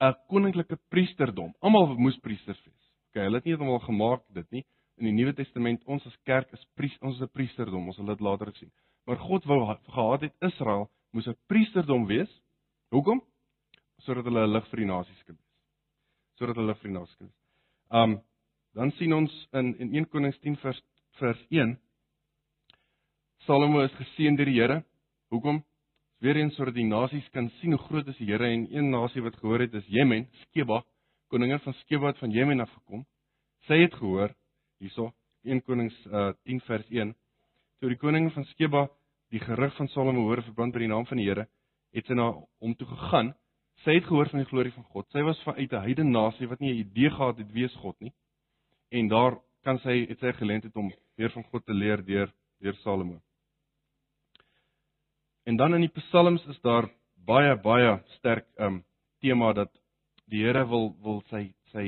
'n 0.00 0.14
Koninklike 0.28 0.78
priesterdom. 0.90 1.54
Almal 1.62 1.94
moes 1.98 2.18
priesters 2.18 2.60
wees. 2.64 2.84
Okay, 3.10 3.24
hulle 3.24 3.38
het 3.38 3.44
nie 3.44 3.54
eendag 3.54 3.84
gemaak 3.84 4.22
dit 4.34 4.50
nie. 4.50 4.64
In 4.98 5.04
die 5.04 5.12
Nuwe 5.12 5.32
Testament 5.32 5.84
ons 5.86 6.06
as 6.06 6.16
kerk 6.24 6.52
is 6.52 6.64
priest, 6.74 7.00
ons 7.02 7.16
is 7.16 7.22
'n 7.22 7.32
priesterdom. 7.32 7.86
Ons 7.86 7.96
sal 7.96 8.06
dit 8.06 8.20
later 8.20 8.52
sien. 8.56 8.70
Maar 9.06 9.16
God 9.16 9.44
wou 9.44 9.76
gehad 9.88 10.20
het 10.20 10.34
Israel 10.42 10.90
moes 11.12 11.28
'n 11.28 11.36
priesterdom 11.46 12.06
wees. 12.06 12.30
Hoekom? 12.90 13.22
Sodat 13.98 14.24
hulle 14.24 14.46
'n 14.46 14.52
lig 14.52 14.66
vir 14.68 14.76
die 14.76 14.86
nasies 14.86 15.22
kan 15.24 15.36
wees. 15.36 15.54
Sodat 16.38 16.56
hulle 16.56 16.74
vir 16.74 16.90
die 16.90 16.98
nasies 16.98 17.16
kan 17.16 17.26
wees. 17.26 17.42
Um 17.90 18.22
dan 18.74 18.90
sien 18.92 19.12
ons 19.12 19.48
in 19.52 19.74
in 19.78 19.94
1 19.94 20.08
Konings 20.08 20.38
10 20.40 20.56
vers 20.56 20.82
vers 21.18 21.46
1 21.50 21.78
Salomo 23.48 23.80
is 23.80 23.94
geseën 23.96 24.34
deur 24.36 24.44
die 24.44 24.58
Here. 24.58 24.74
Hoekom? 25.32 25.62
Weereens 26.20 26.52
sodat 26.58 26.74
die 26.76 26.84
nasies 26.84 27.24
kan 27.32 27.46
sien 27.62 27.72
hoe 27.72 27.80
groot 27.80 28.08
is 28.12 28.18
die 28.20 28.26
Here 28.28 28.44
en 28.44 28.66
een 28.68 28.90
nasie 28.92 29.22
wat 29.24 29.38
gehoor 29.40 29.62
het 29.64 29.76
is 29.78 29.86
Jemen, 29.88 30.26
Skeba, 30.42 30.82
koningin 31.32 31.62
van 31.64 31.72
Skeba 31.78 32.10
het 32.10 32.18
van 32.20 32.34
Jemen 32.34 32.60
af 32.60 32.68
gekom. 32.74 33.06
Sy 33.64 33.78
het 33.80 33.94
gehoor 33.96 34.34
hierso 34.84 35.14
1 35.48 35.62
Konings 35.64 35.96
uh, 36.12 36.34
10 36.44 36.60
vers 36.66 36.90
1 36.92 37.14
toe 37.80 37.88
die 37.88 37.96
koning 37.96 38.28
van 38.34 38.44
Skeba 38.50 38.82
die 39.32 39.40
gerug 39.40 39.72
van 39.78 39.88
Salomo 39.94 40.26
hoor 40.26 40.42
verband 40.44 40.76
met 40.76 40.84
die 40.84 40.90
naam 40.92 41.06
van 41.08 41.22
die 41.22 41.24
Here, 41.30 41.46
het 41.96 42.10
sy 42.10 42.18
na 42.18 42.26
hom 42.34 42.74
toe 42.76 42.88
gegaan. 42.90 43.30
Sy 43.86 43.96
het 43.96 44.10
gehoor 44.10 44.28
van 44.28 44.42
die 44.42 44.50
glorie 44.50 44.74
van 44.74 44.84
God. 44.92 45.08
Sy 45.14 45.24
was 45.24 45.40
van 45.46 45.56
uit 45.56 45.72
'n 45.72 45.86
heidene 45.86 46.12
nasie 46.12 46.50
wat 46.52 46.60
nie 46.60 46.74
'n 46.74 46.84
idee 46.84 47.08
gehad 47.16 47.40
het 47.40 47.48
wie 47.56 47.64
is 47.64 47.80
God 47.80 47.96
nie. 48.00 48.12
En 48.92 49.08
daar 49.08 49.40
kan 49.64 49.78
sy 49.78 50.04
het 50.04 50.20
sy 50.20 50.32
geleentheid 50.32 50.76
om 50.76 50.92
meer 51.16 51.30
van 51.30 51.44
God 51.44 51.64
te 51.64 51.72
leer 51.72 52.04
deur 52.04 52.28
deur 52.60 52.76
Salomo. 52.84 53.22
En 55.48 55.56
dan 55.56 55.74
in 55.74 55.80
die 55.80 55.94
psalms 55.96 56.42
is 56.52 56.58
daar 56.60 56.90
baie 57.24 57.54
baie 57.64 57.94
sterk 58.18 58.44
um 58.60 58.82
tema 59.24 59.54
dat 59.56 59.70
die 60.28 60.42
Here 60.44 60.66
wil 60.68 60.90
wil 61.00 61.22
sy 61.30 61.46
sy 61.72 61.84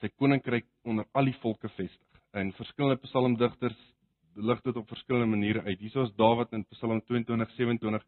sy 0.00 0.08
koninkryk 0.16 0.64
onder 0.88 1.04
al 1.12 1.28
die 1.28 1.36
volke 1.42 1.68
vestig. 1.68 2.20
En 2.32 2.54
verskillende 2.56 2.96
psalmdigters 3.02 3.76
lig 4.36 4.62
dit 4.64 4.76
op 4.80 4.88
verskillende 4.88 5.28
maniere 5.34 5.66
uit. 5.66 5.82
Hierso 5.82 6.06
is 6.06 6.14
Dawid 6.16 6.54
in 6.56 6.64
Psalm 6.72 7.02
22:27 7.10 8.06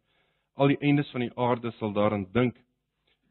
al 0.56 0.72
die 0.72 0.78
eindes 0.80 1.10
van 1.12 1.26
die 1.26 1.32
aarde 1.36 1.72
sal 1.76 1.92
daaraan 1.92 2.24
dink 2.32 2.56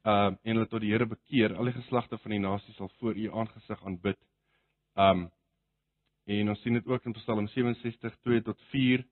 uh 0.05 0.29
en 0.29 0.53
hulle 0.53 0.67
tot 0.69 0.85
die 0.85 0.91
Here 0.93 1.07
bekeer. 1.09 1.55
Al 1.57 1.71
die 1.71 1.77
geslagte 1.79 2.19
van 2.21 2.35
die 2.35 2.43
nasies 2.43 2.77
sal 2.77 2.91
voor 2.99 3.17
u 3.17 3.31
aangesig 3.31 3.81
aanbid. 3.85 4.21
Um 4.93 5.31
en 6.29 6.53
ons 6.53 6.61
sien 6.61 6.77
dit 6.77 6.85
ook 6.85 7.09
in 7.09 7.17
Psalm 7.17 7.47
67 7.47 8.21
2 8.21 8.41
tot 8.51 8.61
4 8.75 9.03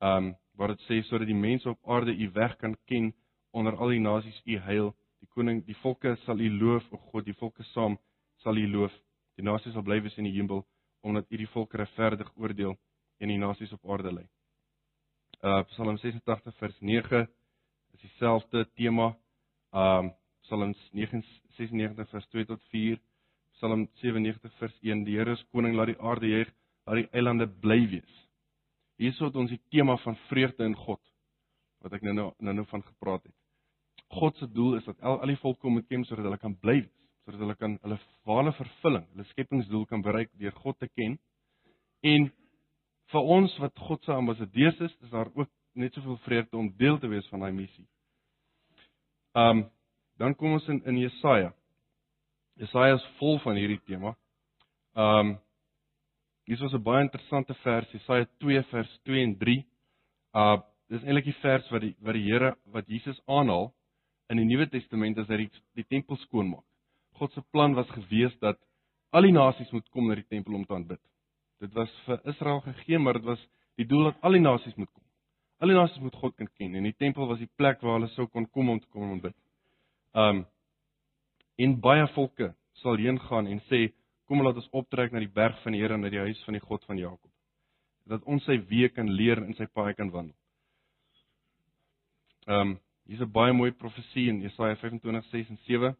um 0.00 0.36
waar 0.60 0.74
dit 0.74 0.82
sê 0.84 0.98
sodat 1.08 1.28
die 1.30 1.42
mense 1.48 1.68
op 1.70 1.88
aarde 1.88 2.12
u 2.12 2.26
weg 2.36 2.56
kan 2.60 2.74
ken 2.84 3.14
onder 3.56 3.76
al 3.76 3.94
die 3.94 4.00
nasies 4.00 4.40
u 4.44 4.58
heil. 4.60 4.90
Die 5.20 5.28
koning, 5.32 5.62
die 5.64 5.76
volke 5.80 6.12
sal 6.24 6.40
u 6.40 6.50
loof, 6.52 6.84
o 6.92 6.98
God, 7.10 7.24
die 7.24 7.36
volke 7.40 7.64
saam 7.72 7.96
sal 8.44 8.60
u 8.60 8.66
loof. 8.68 8.92
Die 9.36 9.44
nasies 9.44 9.72
sal 9.72 9.84
bly 9.86 10.02
wees 10.04 10.18
in 10.20 10.28
die 10.28 10.36
hemel 10.36 10.66
omdat 11.00 11.32
u 11.32 11.36
die 11.40 11.48
volke 11.48 11.80
regverdig 11.80 12.28
oordeel 12.36 12.76
en 13.20 13.32
die 13.32 13.40
nasies 13.40 13.72
op 13.72 13.88
aarde 13.88 14.12
lei. 14.12 14.26
Uh 15.40 15.62
Psalm 15.72 15.96
86 15.96 16.56
vers 16.60 16.80
9 16.80 17.22
is 17.94 18.00
dieselfde 18.04 18.66
tema. 18.76 19.14
Um 19.72 20.12
Psalm 20.44 20.74
96 20.92 22.10
vers 22.10 22.26
2 22.36 22.44
tot 22.52 22.62
4. 22.74 23.00
Psalm 23.56 23.88
97 24.02 24.52
vers 24.58 24.76
1: 24.82 25.04
Die 25.04 25.16
Here 25.16 25.32
is 25.32 25.44
koning, 25.52 25.72
laat 25.76 25.94
die 25.94 26.00
aarde 26.00 26.28
juig, 26.28 26.52
laat 26.84 27.00
die 27.00 27.08
eilande 27.16 27.48
bly 27.48 27.80
wees. 27.88 28.20
Hierso 29.00 29.30
het 29.30 29.36
ons 29.40 29.52
die 29.52 29.62
tema 29.72 29.96
van 30.04 30.16
vreugde 30.28 30.66
in 30.68 30.76
God 30.76 31.00
wat 31.80 31.94
ek 31.96 32.02
nou 32.04 32.12
nou 32.12 32.26
nou, 32.38 32.54
nou 32.58 32.66
van 32.68 32.82
gepraat 32.84 33.22
het. 33.24 33.36
God 34.12 34.36
se 34.36 34.48
doel 34.52 34.76
is 34.76 34.84
dat 34.84 35.00
al, 35.00 35.20
al 35.22 35.32
die 35.32 35.38
volke 35.40 35.70
moet 35.72 35.86
ken 35.88 36.04
sodat 36.04 36.26
hulle 36.28 36.40
kan 36.40 36.56
bly 36.60 36.82
wees, 36.82 36.96
sodat 37.24 37.40
hulle 37.40 37.56
kan 37.56 37.78
hulle 37.84 37.96
ware 38.28 38.52
vervulling, 38.58 39.06
hulle 39.14 39.24
skepingsdoel 39.30 39.86
kan 39.88 40.04
bereik 40.04 40.32
deur 40.40 40.52
God 40.60 40.76
te 40.82 40.90
ken. 40.92 41.16
En 42.04 42.28
vir 43.12 43.32
ons 43.36 43.56
wat 43.62 43.84
God 43.88 44.04
se 44.04 44.12
ambassadeurs 44.12 44.80
is, 44.84 44.96
is 45.06 45.12
daar 45.14 45.30
ook 45.34 45.48
net 45.72 45.94
soveel 45.94 46.18
vreugde 46.26 46.56
om 46.56 46.72
deel 46.76 46.98
te 46.98 47.08
wees 47.08 47.28
van 47.32 47.46
daai 47.46 47.52
missie. 47.52 47.86
Um 49.32 49.68
dan 50.20 50.34
kom 50.36 50.52
ons 50.58 50.66
in 50.68 50.82
in 50.84 50.98
Jesaja. 51.00 51.54
Jesaja 52.60 52.98
is 52.98 53.06
vol 53.18 53.38
van 53.40 53.56
hierdie 53.56 53.80
tema. 53.88 54.16
Um 54.92 55.38
hier 56.50 56.64
is 56.66 56.72
'n 56.74 56.82
baie 56.82 57.02
interessante 57.04 57.54
vers, 57.62 57.90
Jesaja 57.92 58.26
2 58.38 58.62
vers 58.72 59.00
2 59.04 59.22
en 59.22 59.36
3. 59.38 59.64
Uh 60.34 60.58
dis 60.90 61.04
eintlik 61.06 61.24
die 61.24 61.40
vers 61.42 61.68
wat 61.70 61.80
die 61.80 61.94
wat 62.02 62.14
die 62.14 62.24
Here 62.26 62.56
wat 62.74 62.88
Jesus 62.88 63.20
aanhaal 63.26 63.70
in 64.28 64.36
die 64.36 64.44
Nuwe 64.44 64.66
Testament 64.66 65.18
as 65.18 65.28
hy 65.28 65.36
die, 65.44 65.50
die 65.78 65.84
tempel 65.84 66.16
skoonmaak. 66.16 66.64
God 67.14 67.32
se 67.32 67.42
plan 67.52 67.74
was 67.74 67.86
gewees 67.90 68.34
dat 68.40 68.58
al 69.12 69.22
die 69.22 69.32
nasies 69.32 69.70
moet 69.70 69.86
kom 69.90 70.08
na 70.08 70.16
die 70.18 70.26
tempel 70.26 70.54
om 70.54 70.64
te 70.64 70.74
aanbid. 70.74 71.00
Dit 71.60 71.72
was 71.74 71.90
vir 72.06 72.18
Israel 72.24 72.60
gegee, 72.60 72.98
maar 72.98 73.14
dit 73.14 73.24
was 73.24 73.46
die 73.76 73.86
doel 73.86 74.10
dat 74.10 74.18
al 74.22 74.32
die 74.32 74.42
nasies 74.42 74.74
moet 74.74 74.90
kom. 74.90 75.04
Al 75.60 75.68
die 75.68 75.76
nasies 75.78 76.02
moet 76.02 76.18
God 76.18 76.34
kan 76.34 76.48
ken 76.58 76.74
en 76.74 76.82
die 76.82 76.98
tempel 76.98 77.28
was 77.28 77.38
die 77.38 77.50
plek 77.56 77.80
waar 77.80 78.00
hulle 78.00 78.10
sou 78.16 78.26
kon 78.26 78.50
kom 78.50 78.70
om 78.70 78.80
te 78.80 78.90
kom 78.90 79.06
aanbid. 79.06 79.36
Um 80.14 80.46
en 81.58 81.80
baie 81.80 82.08
volke 82.08 82.56
sal 82.82 82.96
heen 82.96 83.20
gaan 83.20 83.46
en 83.46 83.62
sê 83.70 83.92
kom 84.30 84.44
laat 84.46 84.60
ons 84.60 84.70
optrek 84.78 85.10
na 85.10 85.18
die 85.18 85.32
berg 85.34 85.58
van 85.64 85.74
die 85.74 85.80
Here 85.82 85.96
na 85.98 86.10
die 86.12 86.22
huis 86.22 86.38
van 86.46 86.54
die 86.54 86.62
God 86.62 86.84
van 86.86 86.98
Jakob. 87.00 87.30
Dat 88.06 88.22
ons 88.30 88.44
sy 88.46 88.60
weë 88.70 88.92
kan 88.94 89.08
leer 89.10 89.42
en 89.42 89.56
sy 89.58 89.66
paaie 89.74 89.96
kan 89.98 90.12
wandel. 90.14 90.36
Um 92.46 92.76
hier's 93.10 93.22
'n 93.26 93.32
baie 93.32 93.52
mooi 93.52 93.72
profesie 93.72 94.28
in 94.30 94.40
Jesaja 94.42 94.76
25:6 94.76 95.50
en 95.50 95.58
7. 95.66 95.96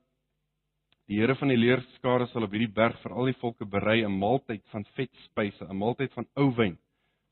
Die 1.08 1.18
Here 1.18 1.34
van 1.34 1.48
die 1.48 1.56
leerskare 1.56 2.26
sal 2.30 2.44
op 2.46 2.52
hierdie 2.54 2.70
berg 2.70 3.00
vir 3.02 3.12
al 3.12 3.26
die 3.26 3.38
volke 3.40 3.66
berei 3.66 4.04
'n 4.04 4.18
maaltyd 4.18 4.62
van 4.70 4.84
vetspyse, 4.94 5.64
'n 5.66 5.76
maaltyd 5.76 6.12
van 6.12 6.26
ou 6.36 6.54
wyn, 6.54 6.78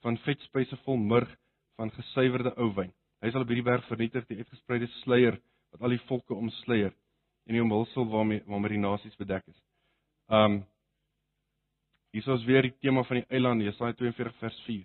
van 0.02 0.18
vetspyse 0.18 0.76
vol 0.82 0.96
murg, 0.96 1.30
van 1.76 1.90
gesuiwerde 1.90 2.56
ou 2.56 2.74
wyn. 2.74 2.92
Hy 3.22 3.30
sal 3.30 3.42
op 3.42 3.48
hierdie 3.48 3.70
berg 3.70 3.84
vernietig 3.86 4.26
die 4.26 4.38
uitgespreide 4.38 4.86
sluier 5.04 5.38
wat 5.70 5.82
al 5.82 5.90
die 5.90 6.06
volke 6.08 6.34
omsluier 6.34 6.92
en 7.46 7.54
die 7.54 7.62
omhulsel 7.62 8.08
waarmee 8.10 8.42
waarmee 8.46 8.70
die 8.70 8.82
nasies 8.82 9.16
bedek 9.16 9.46
is. 9.46 9.62
Um 10.28 10.66
hier 12.10 12.28
is 12.34 12.44
weer 12.44 12.62
die 12.62 12.74
tema 12.80 13.02
van 13.04 13.20
die 13.20 13.26
eiland 13.28 13.62
Jesaja 13.62 13.92
42 13.92 14.36
vers 14.40 14.60
4. 14.66 14.84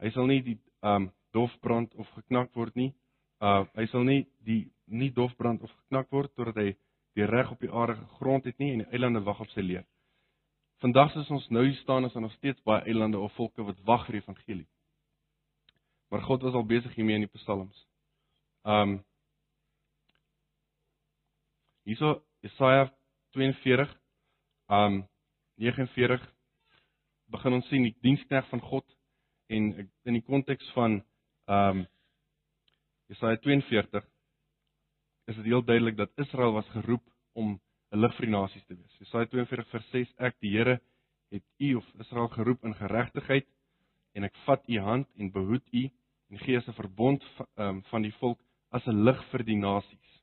Hy 0.00 0.10
sal 0.14 0.26
nie 0.30 0.40
die 0.46 0.58
um 0.86 1.10
dof 1.34 1.52
brand 1.60 1.94
of 1.94 2.08
geknak 2.16 2.54
word 2.54 2.76
nie. 2.78 2.92
Uh 3.42 3.64
hy 3.76 3.86
sal 3.90 4.04
nie 4.06 4.24
die 4.46 4.62
nie 4.86 5.10
dof 5.14 5.34
brand 5.36 5.62
of 5.62 5.72
geknak 5.82 6.10
word 6.14 6.32
totdat 6.34 6.56
hy 6.62 6.74
die 7.18 7.26
reg 7.26 7.50
op 7.50 7.60
die 7.60 7.70
aarde 7.70 7.98
gegrond 7.98 8.46
het 8.46 8.58
nie 8.62 8.72
en 8.74 8.84
die 8.84 8.90
eilande 8.94 9.22
wag 9.26 9.40
op 9.42 9.50
sy 9.54 9.64
leer. 9.66 9.86
Vandag 10.80 11.16
as 11.16 11.30
ons 11.30 11.48
nou 11.50 11.66
hier 11.66 11.76
staan 11.82 12.06
is 12.06 12.14
daar 12.14 12.22
nog 12.22 12.32
steeds 12.38 12.62
baie 12.64 12.86
eilande 12.88 13.18
of 13.18 13.34
volke 13.36 13.66
wat 13.66 13.80
wag 13.84 14.06
vir 14.06 14.16
die 14.16 14.22
evangelie. 14.22 14.68
Maar 16.10 16.22
God 16.22 16.42
was 16.42 16.54
al 16.54 16.66
besig 16.66 16.94
hiermee 16.94 17.20
in 17.20 17.26
die 17.26 17.34
psalms. 17.38 17.86
Um 18.64 19.00
Hierso 21.84 22.22
Jesaja 22.42 22.90
42 23.34 23.90
um 24.68 25.02
49 25.56 26.20
begin 27.30 27.52
ons 27.52 27.68
sien 27.68 27.86
die 27.86 27.96
dienskneg 28.02 28.48
van 28.50 28.60
God 28.60 28.86
en 29.50 29.72
in 30.06 30.18
die 30.18 30.26
konteks 30.26 30.66
van 30.76 31.00
um 31.50 31.86
Jesaja 33.10 33.40
42 33.42 34.04
is 35.30 35.36
dit 35.36 35.48
heel 35.50 35.64
duidelik 35.66 35.96
dat 35.98 36.12
Israel 36.22 36.52
was 36.52 36.68
geroep 36.74 37.02
om 37.34 37.60
'n 37.90 38.00
lig 38.00 38.14
vir 38.16 38.26
die 38.26 38.34
nasies 38.34 38.64
te 38.66 38.74
wees. 38.74 38.98
Jesaja 38.98 39.26
42 39.26 39.70
vers 39.70 39.90
6 39.90 40.12
ek 40.18 40.36
die 40.40 40.50
Here 40.56 40.80
het 41.30 41.44
u 41.58 41.74
of 41.74 41.86
Israel 41.98 42.28
geroep 42.28 42.64
in 42.64 42.74
geregtigheid 42.74 43.46
en 44.14 44.24
ek 44.24 44.36
vat 44.46 44.62
u 44.68 44.78
hand 44.78 45.08
en 45.18 45.32
behoed 45.32 45.66
u 45.72 45.90
en 46.30 46.38
gee 46.38 46.56
'n 46.56 46.72
verbond 46.72 47.24
van, 47.36 47.46
um, 47.56 47.82
van 47.82 48.02
die 48.02 48.14
volk 48.20 48.40
as 48.70 48.86
'n 48.86 49.04
lig 49.04 49.24
vir 49.30 49.44
die 49.44 49.56
nasies. 49.56 50.22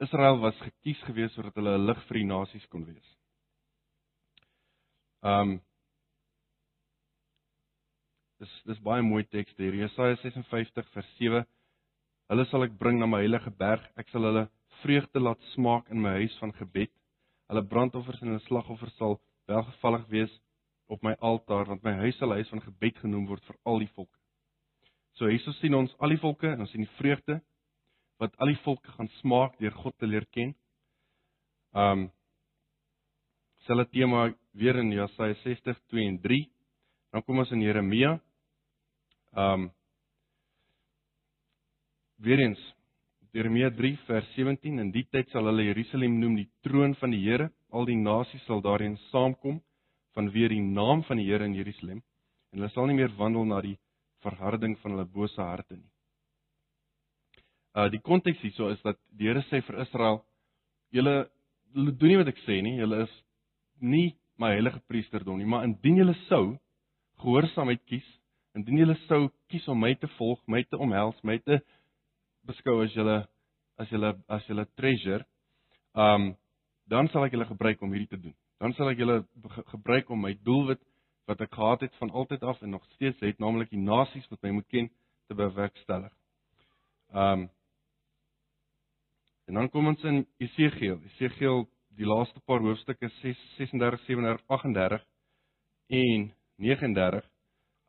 Israel 0.00 0.38
was 0.38 0.56
gekies 0.58 1.02
gewees 1.02 1.32
sodat 1.32 1.54
hulle 1.54 1.78
'n 1.78 1.86
lig 1.86 2.02
vir 2.08 2.18
die 2.18 2.26
nasies 2.26 2.66
kon 2.68 2.84
wees. 2.84 3.08
Um 5.22 5.60
Dis 8.42 8.54
dis 8.66 8.78
baie 8.82 9.02
mooi 9.06 9.22
teks 9.30 9.54
hier. 9.54 9.74
Jesaja 9.84 10.16
56 10.18 10.88
vers 10.96 11.10
7. 11.18 11.42
Hulle 12.32 12.44
sal 12.50 12.64
ek 12.66 12.72
bring 12.80 12.96
na 12.98 13.06
my 13.06 13.20
heilige 13.22 13.52
berg. 13.54 13.84
Ek 13.94 14.08
sal 14.10 14.24
hulle 14.26 14.48
vreugde 14.80 15.20
laat 15.22 15.44
smaak 15.52 15.90
in 15.94 16.00
my 16.02 16.16
huis 16.18 16.34
van 16.40 16.50
gebed. 16.58 16.90
Hulle 17.52 17.62
brandoffers 17.70 18.18
en 18.22 18.32
hulle 18.32 18.42
slagoffers 18.48 18.96
sal 18.98 19.20
welgevallig 19.50 20.08
wees 20.10 20.34
op 20.90 21.04
my 21.06 21.12
altaar 21.20 21.68
want 21.70 21.84
my 21.86 21.92
huis 22.00 22.18
sal 22.18 22.34
huis 22.34 22.50
van 22.50 22.64
gebed 22.64 22.98
genoem 23.04 23.28
word 23.30 23.46
vir 23.46 23.60
al 23.70 23.78
die 23.84 23.90
volke. 23.94 24.18
So 25.20 25.30
hierso 25.30 25.54
sien 25.60 25.78
ons 25.78 25.94
al 26.02 26.16
die 26.16 26.20
volke 26.24 26.50
en 26.50 26.64
ons 26.64 26.74
sien 26.74 26.82
die 26.82 26.96
vreugde 26.96 27.38
wat 28.22 28.34
al 28.42 28.50
die 28.50 28.58
volke 28.64 28.90
gaan 28.96 29.10
smaak 29.20 29.54
deur 29.62 29.78
God 29.84 29.94
te 30.02 30.10
leer 30.10 30.26
ken. 30.34 30.56
Um 31.78 32.08
selfe 33.68 33.86
tema 33.94 34.26
weer 34.58 34.82
in 34.82 34.90
Jesaja 34.98 35.38
60:2 35.44 36.08
en 36.08 36.20
3. 36.26 36.42
Dan 37.12 37.22
kom 37.22 37.38
ons 37.38 37.54
in 37.54 37.62
Jeremia. 37.62 38.18
Um 39.32 39.70
weer 42.22 42.38
eens 42.38 42.60
Jeremia 43.32 43.70
3 43.70 43.96
vers 44.06 44.26
17 44.36 44.78
in 44.78 44.90
die 44.92 45.06
tyd 45.08 45.30
sal 45.32 45.48
hulle 45.48 45.64
Jerusalem 45.64 46.18
noem 46.20 46.36
die 46.36 46.48
troon 46.62 46.94
van 47.00 47.10
die 47.10 47.22
Here. 47.24 47.48
Al 47.72 47.88
die 47.88 47.96
nasies 47.96 48.44
sal 48.44 48.60
daarin 48.60 48.98
saamkom 49.08 49.62
vanweë 50.12 50.50
die 50.52 50.60
naam 50.60 51.00
van 51.08 51.16
die 51.16 51.30
Here 51.30 51.48
in 51.48 51.56
Jerusalem 51.56 52.02
en 52.52 52.60
hulle 52.60 52.70
sal 52.74 52.86
nie 52.86 52.98
meer 52.98 53.14
wandel 53.16 53.48
na 53.48 53.62
die 53.64 53.78
verharding 54.22 54.76
van 54.82 54.92
hulle 54.94 55.08
bose 55.08 55.40
harte 55.40 55.78
nie. 55.78 55.88
Uh 57.72 57.88
die 57.88 58.02
konteks 58.04 58.44
hierso 58.44 58.68
is 58.68 58.82
dat 58.84 59.00
die 59.16 59.30
Here 59.30 59.40
sê 59.48 59.62
vir 59.64 59.80
Israel: 59.86 60.20
"Julle 60.92 61.30
doen 61.72 62.08
nie 62.08 62.20
wat 62.20 62.28
ek 62.28 62.44
sê 62.44 62.60
nie. 62.62 62.76
Julle 62.76 63.06
is 63.06 63.14
nie 63.80 64.12
my 64.36 64.52
heilige 64.52 64.80
priesterdom 64.88 65.38
nie, 65.38 65.48
maar 65.48 65.64
indien 65.64 65.96
julle 65.96 66.14
sou 66.28 66.58
gehoorsaamheid 67.22 67.80
kies, 67.86 68.06
indien 68.58 68.82
julle 68.82 68.96
sou 69.06 69.26
kies 69.48 69.66
om 69.68 69.80
my 69.80 69.94
te 69.94 70.08
volg, 70.18 70.40
my 70.46 70.62
te 70.64 70.78
omhels, 70.80 71.18
my 71.24 71.38
te 71.38 71.60
beskou 72.46 72.82
as 72.84 72.94
julle 72.96 73.22
as 73.80 73.90
julle 73.90 74.12
as 74.28 74.46
julle 74.48 74.66
treasure, 74.76 75.24
um 75.94 76.32
dan 76.90 77.08
sal 77.08 77.24
ek 77.24 77.32
julle 77.36 77.48
gebruik 77.48 77.82
om 77.82 77.92
hierdie 77.94 78.10
te 78.10 78.20
doen. 78.20 78.34
Dan 78.60 78.74
sal 78.76 78.90
ek 78.90 79.00
julle 79.00 79.22
gebruik 79.70 80.10
om 80.10 80.20
my 80.20 80.34
doelwit 80.44 80.82
wat 81.30 81.40
ek 81.40 81.54
gehad 81.54 81.86
het 81.86 81.94
van 82.00 82.10
altyd 82.10 82.42
af 82.42 82.60
en 82.62 82.74
nog 82.74 82.84
steeds 82.96 83.20
het, 83.22 83.38
naamlik 83.40 83.70
die 83.70 83.80
nasies 83.80 84.26
wat 84.30 84.42
my 84.42 84.50
moet 84.58 84.68
ken, 84.68 84.90
te 85.28 85.34
bewerkstellig. 85.38 86.12
Um 87.14 87.48
En 89.50 89.58
dan 89.58 89.68
kom 89.70 89.86
ons 89.90 90.02
in 90.06 90.22
Esegiel. 90.38 91.00
Esegiel 91.10 91.64
die 91.98 92.06
laaste 92.06 92.40
paar 92.46 92.62
hoofstukke 92.62 93.08
6 93.20 93.40
36 93.58 94.04
37 94.06 94.44
38 94.46 95.02
en 95.98 96.28
39. 96.56 97.26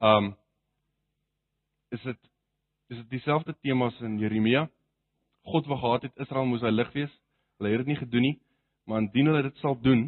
Um 0.02 0.34
is 1.94 2.02
dit 2.10 2.20
is 2.92 2.98
dit 3.00 3.10
dieselfde 3.10 3.56
temas 3.62 3.96
in 4.02 4.18
Jeremia? 4.20 4.68
God 5.48 5.68
wou 5.68 5.78
gehad 5.80 6.08
het 6.08 6.26
Israel 6.26 6.46
moes 6.46 6.64
hy 6.64 6.72
lig 6.72 6.92
wees. 6.94 7.14
Hulle 7.58 7.72
het 7.72 7.84
dit 7.84 7.94
nie 7.94 8.00
gedoen 8.00 8.26
nie, 8.28 8.36
maar 8.88 9.02
indien 9.04 9.30
hulle 9.32 9.44
dit 9.48 9.62
sal 9.64 9.78
doen, 9.82 10.08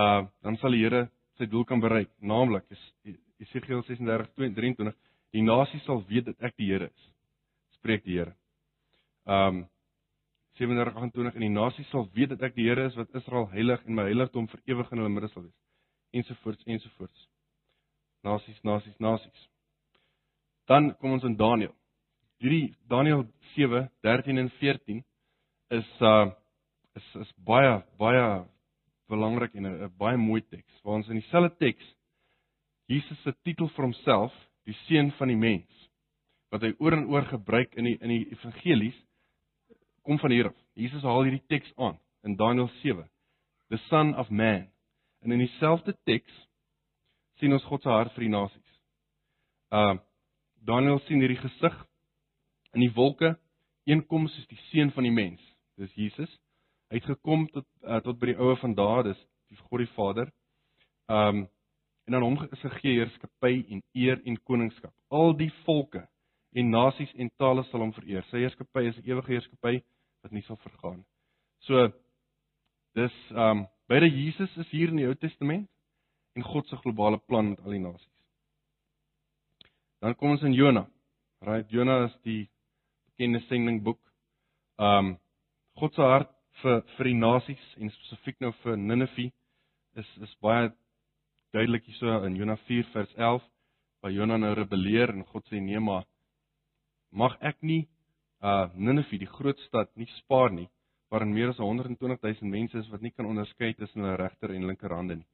uh 0.00 0.26
dan 0.44 0.56
sal 0.60 0.74
die 0.76 0.82
Here 0.84 1.08
sy 1.38 1.46
doel 1.48 1.64
kan 1.64 1.80
bereik, 1.80 2.10
naamlik 2.20 2.66
is 2.74 2.82
Esegiel 3.40 3.82
36:23 3.88 4.92
die 5.32 5.42
nasie 5.42 5.80
sal 5.86 6.02
weet 6.08 6.26
dat 6.28 6.48
ek 6.50 6.56
die 6.58 6.68
Here 6.70 6.90
is. 6.90 7.04
Spreek 7.78 8.04
die 8.04 8.18
Here. 8.18 8.34
Um, 9.24 9.66
37:28 10.58 11.38
en 11.38 11.44
die 11.46 11.52
nasies 11.54 11.88
sal 11.94 12.08
weet 12.16 12.34
dat 12.34 12.42
ek 12.50 12.56
die 12.58 12.66
Here 12.68 12.88
is 12.90 12.96
wat 12.98 13.14
Israel 13.14 13.48
heilig 13.54 13.84
en 13.86 13.96
my 13.96 14.08
heiligdom 14.10 14.48
vir 14.50 14.60
ewig 14.74 14.90
in 14.92 15.02
hulle 15.02 15.12
midde 15.14 15.30
sal 15.32 15.46
wees. 15.46 15.56
Ensovoorts 16.12 16.66
ensovoorts. 16.66 17.28
Nasies, 18.26 18.58
nasies, 18.66 18.98
nasies. 18.98 19.46
Dan 20.70 20.92
kom 21.02 21.16
ons 21.16 21.26
in 21.26 21.34
Daniël. 21.34 21.74
Hierdie 22.38 22.76
Daniël 22.88 23.24
7:13 23.56 24.38
en 24.38 24.50
14 24.60 25.04
is 25.70 25.88
uh 26.00 26.30
is 26.94 27.14
is 27.14 27.32
baie 27.36 27.82
baie 27.98 28.44
belangrik 29.08 29.54
en 29.54 29.66
'n 29.66 29.92
baie 29.98 30.16
mooi 30.16 30.40
teks. 30.40 30.82
Waar 30.82 30.94
ons 30.94 31.08
in 31.08 31.18
dieselfde 31.18 31.56
teks 31.56 31.94
Jesus 32.86 33.22
se 33.22 33.32
titel 33.42 33.68
vir 33.68 33.84
homself, 33.84 34.34
die 34.66 34.74
seun 34.86 35.12
van 35.18 35.28
die 35.28 35.38
mens, 35.38 35.90
wat 36.50 36.62
hy 36.62 36.72
oor 36.78 36.92
en 36.92 37.06
oor 37.06 37.26
gebruik 37.30 37.74
in 37.78 37.84
die 37.84 37.98
in 38.00 38.08
die 38.08 38.24
evangelies 38.34 38.98
kom 40.02 40.18
van 40.18 40.30
hier 40.30 40.48
af. 40.50 40.56
Jesus 40.74 41.02
haal 41.02 41.22
hierdie 41.22 41.46
teks 41.46 41.70
aan 41.78 41.98
in 42.22 42.36
Daniël 42.36 42.68
7, 42.82 43.08
the 43.70 43.78
son 43.88 44.14
of 44.14 44.30
man. 44.30 44.66
En 45.22 45.32
in 45.32 45.38
dieselfde 45.38 45.94
teks 46.04 46.32
sien 47.38 47.52
ons 47.52 47.64
God 47.64 47.82
se 47.82 47.88
hart 47.88 48.14
vir 48.14 48.26
die 48.26 48.34
nasies. 48.34 48.70
Uh 49.70 49.98
Daniël 50.60 51.00
sien 51.06 51.20
hierdie 51.22 51.40
gesig 51.40 51.76
in 52.76 52.84
die 52.84 52.92
wolke, 52.94 53.34
eenkom 53.88 54.28
soos 54.28 54.48
die 54.50 54.60
seun 54.68 54.92
van 54.92 55.06
die 55.06 55.14
mens. 55.14 55.40
Dis 55.80 55.92
Jesus. 55.96 56.30
Hy 56.90 56.98
het 56.98 57.08
gekom 57.08 57.46
tot 57.54 57.66
uh, 57.86 58.00
tot 58.04 58.18
by 58.20 58.32
die 58.32 58.38
oue 58.38 58.56
van 58.60 58.74
daar, 58.76 59.04
dis 59.06 59.18
die 59.50 59.58
God 59.62 59.84
die 59.84 59.92
Vader. 59.96 60.30
Um 61.10 61.46
en 62.08 62.16
aan 62.16 62.24
hom 62.24 62.38
is 62.42 62.62
gegee 62.64 62.96
heerskappy 62.98 63.52
en 63.70 63.82
eer 63.94 64.18
en 64.26 64.38
koningskap. 64.48 64.90
Al 65.14 65.36
die 65.38 65.50
volke 65.62 66.02
en 66.58 66.72
nasies 66.72 67.12
en 67.14 67.30
tale 67.38 67.62
sal 67.68 67.84
hom 67.84 67.92
vereer. 67.94 68.24
Sy 68.30 68.42
heerskappy 68.42 68.88
is 68.88 68.98
'n 68.98 69.06
ewige 69.06 69.32
heerskappy 69.32 69.76
wat 70.22 70.32
nie 70.32 70.42
sal 70.42 70.58
vergaan. 70.64 71.04
So 71.66 71.92
dis 72.98 73.14
um 73.30 73.66
beide 73.86 74.10
Jesus 74.10 74.56
is 74.56 74.70
hier 74.70 74.88
in 74.88 74.96
die 74.96 75.06
Ou 75.06 75.14
Testament 75.14 75.68
en 76.34 76.42
God 76.42 76.66
se 76.66 76.76
globale 76.76 77.18
plan 77.18 77.50
met 77.50 77.60
al 77.60 77.70
die 77.78 77.84
nasies. 77.84 78.09
Dan 80.00 80.14
kom 80.16 80.32
ons 80.34 80.44
in 80.48 80.56
Jona. 80.56 80.86
Right, 81.44 81.68
Jona 81.72 82.04
is 82.06 82.14
die 82.24 82.42
bekende 83.08 83.40
sendingboek. 83.48 84.00
Um 84.80 85.18
God 85.80 85.94
se 85.94 86.02
hart 86.04 86.32
vir 86.62 86.82
vir 86.96 87.08
die 87.08 87.18
nasies 87.20 87.66
en 87.80 87.92
spesifiek 87.92 88.40
nou 88.40 88.52
vir 88.64 88.76
Ninive 88.80 89.30
is 90.00 90.10
is 90.24 90.32
baie 90.44 90.70
duidelik 91.54 91.86
hierso 91.88 92.20
in 92.26 92.36
Jona 92.36 92.56
4 92.66 92.88
vers 92.94 93.14
11 93.16 93.46
waar 94.02 94.12
Jona 94.12 94.36
nou 94.40 94.50
rebelleer 94.56 95.12
en 95.14 95.24
God 95.32 95.46
sê 95.48 95.60
nee 95.60 95.80
maar 95.80 96.04
mag 97.12 97.36
ek 97.40 97.62
nie 97.62 97.82
uh 98.42 98.68
Ninive 98.74 99.20
die 99.20 99.30
groot 99.36 99.60
stad 99.68 99.92
nie 99.96 100.08
spaar 100.18 100.52
nie 100.52 100.68
waarin 101.10 101.34
meer 101.34 101.52
as 101.52 101.58
120 101.58 102.20
000 102.22 102.50
mense 102.56 102.78
is 102.78 102.88
wat 102.92 103.02
nie 103.02 103.12
kan 103.12 103.26
onderskei 103.26 103.72
tussen 103.74 104.04
hulle 104.04 104.16
regter 104.16 104.54
en 104.54 104.68
linkerhande 104.70 105.20
nie. 105.20 105.28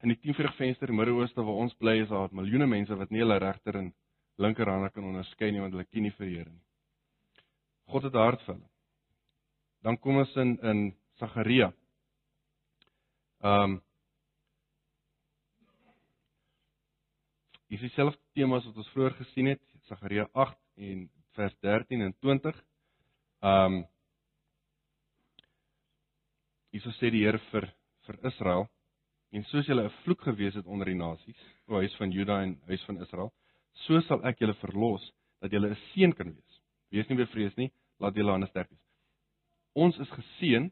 In 0.00 0.08
die 0.08 0.16
1040 0.16 0.56
venster 0.56 0.88
in 0.88 0.96
Midde-Ooste 0.96 1.44
waar 1.44 1.60
ons 1.60 1.74
bly 1.76 1.98
is 2.00 2.08
daar 2.08 2.32
miljoene 2.32 2.66
mense 2.66 2.96
wat 2.96 3.10
nie 3.12 3.20
hulle 3.20 3.36
regter 3.42 3.76
en 3.76 3.90
linkerhande 4.40 4.88
kan 4.94 5.04
onderskei 5.04 5.50
nie 5.52 5.60
want 5.60 5.76
hulle 5.76 5.84
ken 5.84 6.06
nie 6.06 6.14
vir 6.16 6.30
Here 6.30 6.48
nie. 6.48 6.64
God 7.92 8.06
het 8.08 8.16
hart 8.16 8.40
vir 8.46 8.54
hulle. 8.54 8.70
Dan 9.84 9.98
kom 10.00 10.22
ons 10.22 10.32
in 10.40 10.56
in 10.72 10.82
Sagaria. 11.20 11.70
Ehm 13.44 13.76
um, 13.76 13.78
Is 17.70 17.78
dieselfde 17.78 18.18
temas 18.34 18.64
wat 18.66 18.78
ons 18.82 18.88
vroeër 18.90 19.12
gesien 19.20 19.46
het, 19.46 19.60
Sagaria 19.86 20.24
8 20.34 20.56
en 20.88 21.04
vers 21.38 21.54
13 21.62 22.02
en 22.02 22.16
20. 22.18 22.64
Ehm 23.44 23.76
um, 23.76 23.80
Hierso 26.70 26.90
sê 26.96 27.10
die 27.10 27.24
Here 27.26 27.38
vir 27.50 27.68
vir 28.06 28.18
Israel 28.30 28.68
en 29.32 29.44
soos 29.44 29.66
julle 29.66 29.84
'n 29.84 29.96
vloek 30.02 30.22
gewees 30.22 30.54
het 30.54 30.66
onder 30.66 30.86
die 30.86 30.98
nasies, 30.98 31.40
o 31.68 31.74
huis 31.74 31.94
van 31.96 32.10
Juda 32.10 32.42
en 32.42 32.58
huis 32.66 32.84
van 32.84 33.00
Israel, 33.00 33.32
so 33.86 34.00
sal 34.00 34.24
ek 34.24 34.38
julle 34.40 34.54
verlos 34.54 35.12
dat 35.40 35.52
julle 35.52 35.70
'n 35.70 35.78
seën 35.92 36.12
kan 36.12 36.34
wees. 36.34 36.60
Wees 36.90 37.08
nie 37.08 37.16
bevrees 37.16 37.56
nie, 37.56 37.70
laat 37.98 38.14
julle 38.14 38.30
hande 38.30 38.46
sterk 38.46 38.70
wees. 38.70 38.86
Ons 39.74 39.98
is 39.98 40.10
geseën 40.10 40.70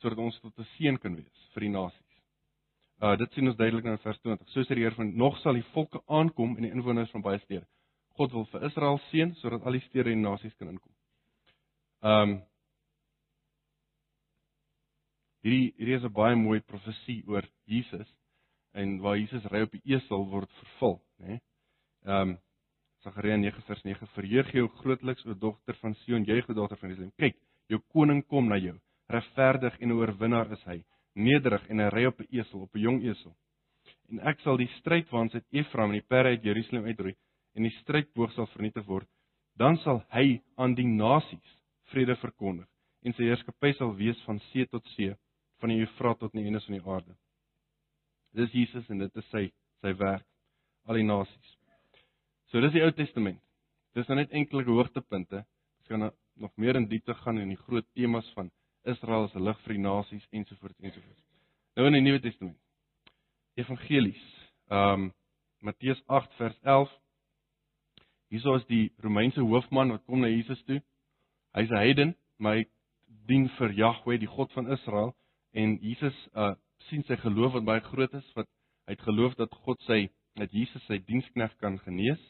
sodat 0.00 0.18
ons 0.18 0.40
tot 0.40 0.58
'n 0.58 0.68
seën 0.76 0.98
kan 0.98 1.16
wees 1.16 1.48
vir 1.54 1.60
die 1.60 1.74
nasies. 1.74 2.08
Uh 3.00 3.16
dit 3.16 3.32
sien 3.32 3.46
ons 3.46 3.56
duidelik 3.56 3.84
nou 3.84 3.92
in 3.92 4.02
vers 4.02 4.20
20. 4.20 4.48
So 4.48 4.62
sê 4.62 4.74
die 4.74 4.82
Here 4.82 4.94
van 4.94 5.16
nog 5.16 5.38
sal 5.38 5.54
die 5.54 5.66
volke 5.74 6.00
aankom 6.06 6.56
en 6.56 6.62
die 6.62 6.72
inwoners 6.72 7.10
van 7.10 7.22
baie 7.22 7.38
stede. 7.38 7.66
God 8.18 8.32
wil 8.32 8.46
vir 8.46 8.64
Israel 8.66 8.98
seën 9.10 9.34
sodat 9.34 9.62
al 9.62 9.72
die 9.72 9.84
stede 9.86 10.10
en 10.12 10.22
nasies 10.22 10.54
kan 10.58 10.68
inkom. 10.68 10.92
Um 12.02 12.42
Hierdie 15.42 15.72
hierdie 15.78 15.96
is 15.96 16.04
'n 16.04 16.12
baie 16.12 16.36
mooi 16.36 16.60
profesie 16.60 17.22
oor 17.26 17.44
Jesus 17.66 18.08
en 18.74 18.98
waar 19.00 19.16
Jesus 19.16 19.44
ry 19.52 19.62
op 19.62 19.72
die 19.72 19.94
esel 19.94 20.26
word 20.30 20.50
vervul, 20.60 21.00
né? 21.18 21.40
Ehm 22.04 22.30
um, 22.30 22.38
Sagaria 23.04 23.36
9 23.36 23.62
vers 23.62 23.82
9 23.84 24.06
Verheug 24.14 24.48
jou 24.52 24.68
grootliks 24.80 25.26
o 25.26 25.34
dogter 25.34 25.76
van 25.82 25.94
Sion, 26.02 26.24
jy 26.26 26.40
gedogter 26.42 26.78
van 26.80 26.90
Jerusalem. 26.90 27.12
Kyk, 27.16 27.36
jou 27.70 27.78
koning 27.94 28.24
kom 28.26 28.48
na 28.48 28.58
jou. 28.58 28.74
Regverdig 29.08 29.76
en 29.80 29.92
oorwinnaar 29.92 30.50
is 30.52 30.64
hy 30.66 30.80
nederig 31.14 31.68
en 31.70 31.78
hy 31.78 31.88
ry 31.94 32.04
op 32.06 32.20
'n 32.20 32.26
esel, 32.40 32.62
op 32.62 32.74
'n 32.74 32.80
jong 32.80 32.98
esel. 33.04 33.36
En 34.10 34.20
ek 34.20 34.40
sal 34.40 34.56
die 34.56 34.70
strydwaans 34.80 35.34
uit 35.34 35.46
Efraim 35.52 35.90
en 35.90 36.00
die 36.00 36.08
perde 36.08 36.34
uit 36.34 36.42
Jerusalem 36.42 36.84
uitroei 36.84 37.14
en 37.54 37.62
die 37.62 37.76
strydboog 37.82 38.32
sal 38.32 38.46
vernietig 38.46 38.84
word. 38.86 39.08
Dan 39.56 39.76
sal 39.76 40.02
hy 40.10 40.40
aan 40.56 40.74
die 40.74 40.86
nasies 40.86 41.56
vrede 41.92 42.16
verkondig 42.16 42.66
en 43.04 43.14
sy 43.14 43.22
heerskappy 43.22 43.72
sal 43.78 43.94
wees 43.96 44.20
van 44.26 44.40
see 44.50 44.66
tot 44.66 44.84
see, 44.96 45.14
van 45.60 45.72
die 45.72 45.80
Eufrat 45.82 46.18
tot 46.18 46.32
die 46.32 46.44
einde 46.44 46.60
van 46.60 46.76
die 46.76 46.84
aarde. 46.84 47.16
Dis 48.36 48.52
Jesus 48.52 48.88
en 48.90 48.98
dit 48.98 49.16
is 49.16 49.30
sy 49.32 49.48
sy 49.82 49.92
werk 49.98 50.26
al 50.88 50.98
die 50.98 51.06
nasies. 51.06 51.54
So 52.50 52.60
dis 52.64 52.74
die 52.74 52.82
Ou 52.82 52.90
Testament. 52.96 53.40
Dis 53.94 54.08
nou 54.08 54.18
net 54.18 54.32
enkele 54.36 54.64
hoogtepunte. 54.66 55.44
Ons 55.78 55.90
gaan 55.90 56.10
nog 56.38 56.54
meer 56.56 56.76
in 56.76 56.88
diepte 56.88 57.14
gaan 57.22 57.38
in 57.38 57.52
die 57.52 57.60
groot 57.66 57.86
temas 57.94 58.28
van 58.36 58.50
Israel 58.84 59.26
as 59.26 59.34
'n 59.34 59.44
lig 59.44 59.58
vir 59.64 59.74
die 59.74 59.82
nasies 59.82 60.26
ensovoorts 60.30 60.80
ensovoorts. 60.80 61.24
Nou 61.76 61.86
in 61.86 61.92
die 61.92 62.00
Nuwe 62.00 62.20
Testament. 62.20 62.58
Evangelies. 63.54 64.24
Ehm 64.70 64.94
um, 64.94 65.12
Matteus 65.60 66.02
8 66.06 66.34
vers 66.34 66.58
11. 66.62 66.90
Hierso 68.30 68.54
is 68.54 68.66
die 68.66 68.92
Romeinse 69.02 69.40
hoofman 69.40 69.90
wat 69.90 70.04
kom 70.04 70.20
na 70.20 70.28
Jesus 70.28 70.62
toe. 70.64 70.82
Hy's 71.52 71.70
'n 71.70 71.76
heiden, 71.76 72.16
maar 72.36 72.54
hy 72.54 72.66
dien 73.26 73.48
vir 73.48 73.72
Jahwe, 73.72 74.18
die 74.18 74.26
God 74.26 74.52
van 74.52 74.70
Israel 74.70 75.14
en 75.52 75.78
Jesus 75.82 76.16
uh 76.34 76.54
sien 76.88 77.02
sy 77.04 77.16
geloof 77.20 77.52
wat 77.52 77.64
baie 77.64 77.80
groot 77.80 78.12
is 78.14 78.26
wat 78.36 78.46
hy 78.86 78.94
het 78.94 79.02
geloof 79.04 79.34
dat 79.36 79.52
God 79.66 79.80
sy 79.86 80.08
dat 80.38 80.52
Jesus 80.52 80.84
sy 80.86 80.98
dienskneg 81.04 81.56
kan 81.58 81.78
genees. 81.78 82.20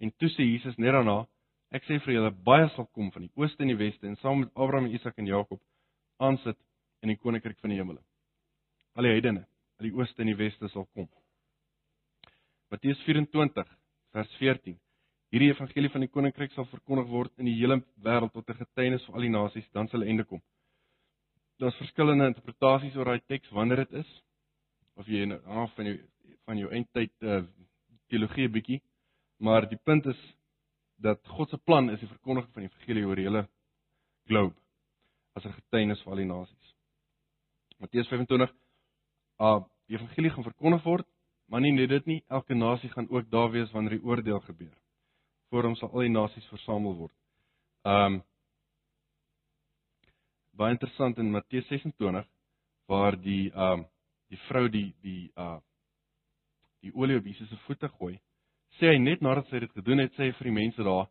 En 0.00 0.10
toe 0.18 0.28
sê 0.32 0.42
Jesus 0.42 0.78
net 0.78 0.92
daarna 0.96 1.26
Ek 1.74 1.84
sê 1.86 1.98
vir 1.98 2.14
julle 2.14 2.30
baie 2.46 2.68
sal 2.76 2.86
kom 2.94 3.10
van 3.10 3.24
die 3.26 3.32
ooste 3.42 3.64
en 3.64 3.72
die 3.72 3.78
weste 3.78 4.06
en 4.06 4.14
saam 4.20 4.44
met 4.44 4.52
Abraham, 4.54 4.86
Isak 4.94 5.18
en 5.18 5.26
Jakob 5.26 5.60
aansit 6.22 6.58
in 7.02 7.10
die 7.10 7.18
koninkryk 7.18 7.58
van 7.60 7.72
die 7.74 7.78
hemele. 7.80 8.02
Al 8.94 9.08
die 9.08 9.14
heidene 9.16 9.42
uit 9.80 9.88
die 9.88 9.94
ooste 9.98 10.22
en 10.22 10.30
die 10.30 10.38
weste 10.38 10.70
sal 10.72 10.86
kom. 10.94 11.08
Matteus 12.72 13.02
24 13.04 13.66
vers 14.14 14.36
14. 14.38 14.78
Hierdie 15.34 15.50
evangelie 15.50 15.90
van 15.92 16.06
die 16.06 16.10
koninkryk 16.12 16.54
sal 16.54 16.68
verkondig 16.70 17.10
word 17.10 17.34
in 17.42 17.50
die 17.50 17.56
hele 17.58 17.80
wêreld 18.06 18.32
tot 18.32 18.48
'n 18.50 18.60
getuienis 18.62 19.04
vir 19.06 19.14
al 19.14 19.26
die 19.26 19.34
nasies, 19.34 19.68
dan 19.72 19.88
sal 19.88 20.00
'n 20.00 20.08
einde 20.08 20.24
kom. 20.24 20.40
Daar's 21.56 21.76
verskillende 21.80 22.26
interpretasies 22.26 22.96
oor 22.96 23.08
daai 23.12 23.22
teks 23.26 23.50
wanneer 23.50 23.84
dit 23.84 24.02
is 24.02 24.10
of 24.96 25.08
jy 25.08 25.24
nou 25.28 25.38
af 25.62 25.72
van 25.76 25.88
jou 25.90 25.96
van 26.46 26.58
jou 26.60 26.68
eindtyd 26.70 27.12
uh, 27.26 27.40
teologie 28.06 28.46
bietjie, 28.48 28.78
maar 29.42 29.66
die 29.66 29.78
punt 29.82 30.06
is 30.06 30.20
dat 31.02 31.18
God 31.26 31.50
se 31.50 31.58
plan 31.58 31.90
is 31.90 32.00
die 32.00 32.08
verkondiging 32.08 32.52
van 32.54 32.62
die 32.62 32.70
evangelie 32.70 33.06
oor 33.06 33.18
die 33.18 33.26
hele 33.26 33.42
globe 34.30 34.54
as 35.34 35.44
'n 35.44 35.52
getuienis 35.52 36.02
vir 36.02 36.12
al 36.12 36.22
die 36.22 36.28
nasies. 36.30 36.74
Matteus 37.78 38.08
25 38.08 38.54
uh 39.40 39.60
die 39.86 39.96
evangelie 39.96 40.30
gaan 40.30 40.44
verkondig 40.44 40.82
word, 40.82 41.06
maar 41.46 41.60
nie 41.60 41.72
net 41.72 41.88
dit 41.88 42.06
nie, 42.06 42.24
elke 42.28 42.54
nasie 42.54 42.90
gaan 42.90 43.08
ook 43.10 43.30
daar 43.30 43.50
wees 43.50 43.70
wanneer 43.70 43.98
die 43.98 44.04
oordeel 44.04 44.40
gebeur. 44.40 44.74
Voor 45.50 45.62
hom 45.62 45.76
sal 45.76 45.92
al 45.92 46.00
die 46.00 46.10
nasies 46.10 46.46
versamel 46.46 46.94
word. 46.94 47.14
Um 47.82 48.22
baie 50.56 50.74
interessant 50.76 51.18
in 51.18 51.30
Matteus 51.30 51.66
26 51.68 52.26
waar 52.90 53.16
die 53.20 53.50
um 53.54 53.86
die 54.30 54.40
vrou 54.48 54.68
die 54.68 54.88
die 55.02 55.30
uh 55.36 55.58
die 56.84 56.92
olie 56.94 57.18
op 57.18 57.26
Jesus 57.26 57.48
se 57.48 57.56
voete 57.66 57.88
gooi 57.98 58.16
sê 58.78 58.92
hy 58.92 58.98
net 59.00 59.22
nadat 59.24 59.48
sy 59.50 59.60
dit 59.64 59.72
gedoen 59.72 60.02
het, 60.04 60.12
sê 60.16 60.28
hy 60.28 60.34
vir 60.38 60.50
die 60.50 60.58
mense 60.58 60.86
daar 60.86 61.08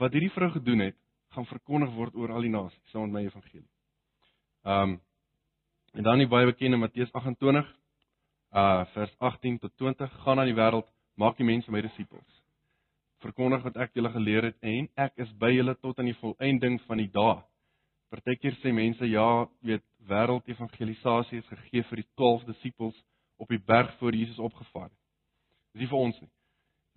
wat 0.00 0.14
hierdie 0.16 0.32
vrou 0.32 0.48
gedoen 0.54 0.86
het, 0.86 0.96
gaan 1.34 1.46
verkondig 1.50 1.90
word 1.92 2.14
oor 2.16 2.32
al 2.32 2.46
die 2.46 2.52
nasies 2.52 2.92
saam 2.92 3.10
met 3.10 3.18
my 3.18 3.22
evangelie. 3.26 3.68
Um 4.64 4.98
en 5.98 6.06
dan 6.06 6.22
die 6.22 6.30
baie 6.30 6.46
bekende 6.46 6.78
Matteus 6.78 7.10
28 7.12 7.66
uh 8.54 8.84
vers 8.94 9.14
18 9.18 9.58
tot 9.58 9.74
20 9.82 10.12
gaan 10.24 10.38
aan 10.38 10.50
die 10.50 10.58
wêreld 10.58 10.86
maak 11.18 11.36
die 11.38 11.46
mense 11.46 11.70
my 11.70 11.82
disippels. 11.82 12.36
verkondig 13.20 13.64
wat 13.66 13.76
ek 13.76 13.90
julle 13.94 14.10
geleer 14.14 14.46
het 14.48 14.56
en 14.64 14.86
ek 14.96 15.18
is 15.20 15.32
by 15.42 15.50
julle 15.52 15.74
tot 15.84 15.98
aan 15.98 16.08
die 16.08 16.16
volëinding 16.22 16.78
van 16.86 17.02
die 17.02 17.10
dae. 17.12 17.42
Partykeer 18.10 18.56
sê 18.58 18.72
mense 18.74 19.06
ja, 19.06 19.46
weet 19.62 19.84
wêreldevangelisasie 20.10 21.38
is 21.38 21.50
gegee 21.52 21.84
vir 21.90 22.02
die 22.02 22.08
12 22.18 22.44
disippels 22.48 22.96
op 23.38 23.48
die 23.48 23.60
berg 23.62 23.92
voor 23.98 24.16
Jesus 24.16 24.38
opgevaar 24.38 24.88
het. 24.88 24.98
Dis 25.72 25.84
nie 25.84 25.90
vir 25.92 26.00
ons 26.00 26.18
nie. 26.20 26.30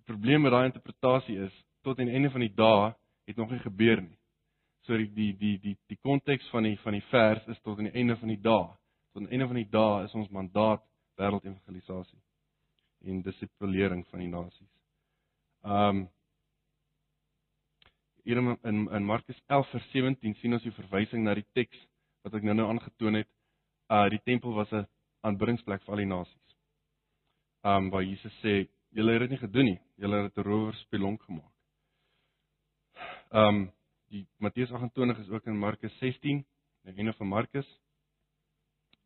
Die 0.00 0.08
probleem 0.10 0.42
met 0.42 0.52
daai 0.52 0.66
interpretasie 0.66 1.38
is 1.46 1.54
tot 1.86 2.00
aan 2.00 2.10
die 2.10 2.16
einde 2.18 2.32
van 2.34 2.42
die 2.42 2.52
dae 2.58 2.90
het 3.28 3.38
nog 3.38 3.52
nie 3.54 3.62
gebeur 3.62 4.02
nie. 4.02 4.16
So 4.84 4.98
die 4.98 5.08
die 5.14 5.30
die 5.38 5.54
die 5.62 5.76
die 5.88 6.00
konteks 6.02 6.48
van 6.52 6.66
die 6.66 6.76
van 6.82 6.98
die 6.98 7.04
vers 7.12 7.46
is 7.48 7.60
tot 7.62 7.78
aan 7.78 7.88
die 7.88 7.96
einde 8.00 8.16
van 8.20 8.34
die 8.34 8.40
dae. 8.40 8.66
Tot 9.12 9.22
aan 9.22 9.28
die 9.28 9.36
einde 9.38 9.48
van 9.52 9.60
die 9.62 9.70
dae 9.70 10.04
is 10.08 10.14
ons 10.18 10.32
mandaat 10.34 10.82
wêreldevangelisasie 11.20 12.20
en 13.04 13.22
dissipulering 13.22 14.02
van 14.10 14.20
die 14.24 14.28
nasies. 14.32 14.72
Um 15.62 16.06
hier 18.24 18.36
in 18.36 18.58
in, 18.62 18.88
in 18.88 19.04
Markus 19.04 19.40
11 19.46 19.70
vers 19.70 19.90
17 19.92 20.34
sien 20.40 20.56
ons 20.56 20.64
die 20.64 20.72
verwysing 20.72 21.24
na 21.24 21.34
die 21.36 21.46
teks 21.52 21.76
wat 22.24 22.34
ek 22.38 22.46
nou-nou 22.46 22.70
aangetoon 22.72 23.20
het. 23.20 23.28
Uh 23.92 24.08
die 24.12 24.20
tempel 24.24 24.54
was 24.56 24.72
'n 24.72 24.86
aanbiddingsplek 25.20 25.82
vir 25.84 25.92
al 25.92 26.02
die 26.02 26.08
nasies. 26.08 26.56
Um 27.62 27.90
waar 27.90 28.02
Jesus 28.02 28.32
sê, 28.40 28.68
julle 28.90 29.12
het 29.12 29.20
dit 29.20 29.30
nie 29.30 29.42
gedoen 29.44 29.64
nie. 29.64 29.80
Julle 29.96 30.22
het 30.22 30.38
'n 30.38 30.42
rowerspelonk 30.42 31.22
gemaak. 31.22 31.52
Um 33.30 33.72
die 34.08 34.26
Matteus 34.38 34.72
28 34.72 35.18
is 35.18 35.28
ook 35.28 35.46
in 35.46 35.58
Markus 35.58 35.98
16, 35.98 36.44
die 36.84 36.96
einde 36.96 37.12
van 37.12 37.28
Markus. 37.28 37.68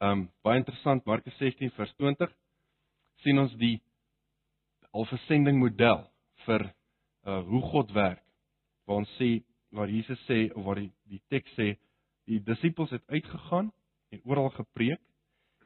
Um 0.00 0.30
baie 0.42 0.58
interessant, 0.58 1.04
Markus 1.06 1.36
16 1.38 1.70
vers 1.70 1.94
20 1.96 2.32
sien 3.22 3.38
ons 3.38 3.54
die 3.56 3.82
alversending 4.92 5.58
model 5.58 6.06
vir 6.46 6.72
uh 7.26 7.42
hoe 7.42 7.62
God 7.62 7.92
werk 7.92 8.27
waar 8.88 9.02
ons 9.04 9.16
sê 9.20 9.42
waar 9.76 9.90
Jesus 9.92 10.20
sê 10.26 10.48
of 10.56 10.64
waar 10.64 10.80
die 10.80 10.90
die 11.12 11.20
teks 11.28 11.52
sê 11.58 11.74
die 12.28 12.40
disippels 12.44 12.90
het 12.96 13.04
uitgegaan 13.12 13.68
en 14.12 14.24
oral 14.24 14.48
gepreek 14.56 15.00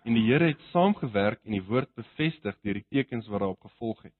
en 0.03 0.17
die 0.19 0.27
Here 0.27 0.51
het 0.51 0.63
saamgewerk 0.73 1.41
en 1.47 1.55
die 1.55 1.65
woord 1.67 1.91
bevestig 1.99 2.59
deur 2.67 2.81
die 2.81 2.89
tekens 2.91 3.29
wat 3.31 3.45
daarop 3.45 3.69
gevolg 3.69 4.03
het. 4.09 4.15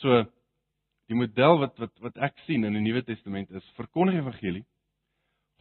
So 0.00 0.24
die 1.10 1.18
model 1.18 1.60
wat 1.60 1.76
wat 1.78 1.92
wat 2.06 2.20
ek 2.28 2.38
sien 2.46 2.64
in 2.64 2.76
die 2.78 2.84
Nuwe 2.84 3.04
Testament 3.04 3.50
is 3.52 3.66
verkondig 3.76 4.22
evangelie. 4.22 4.64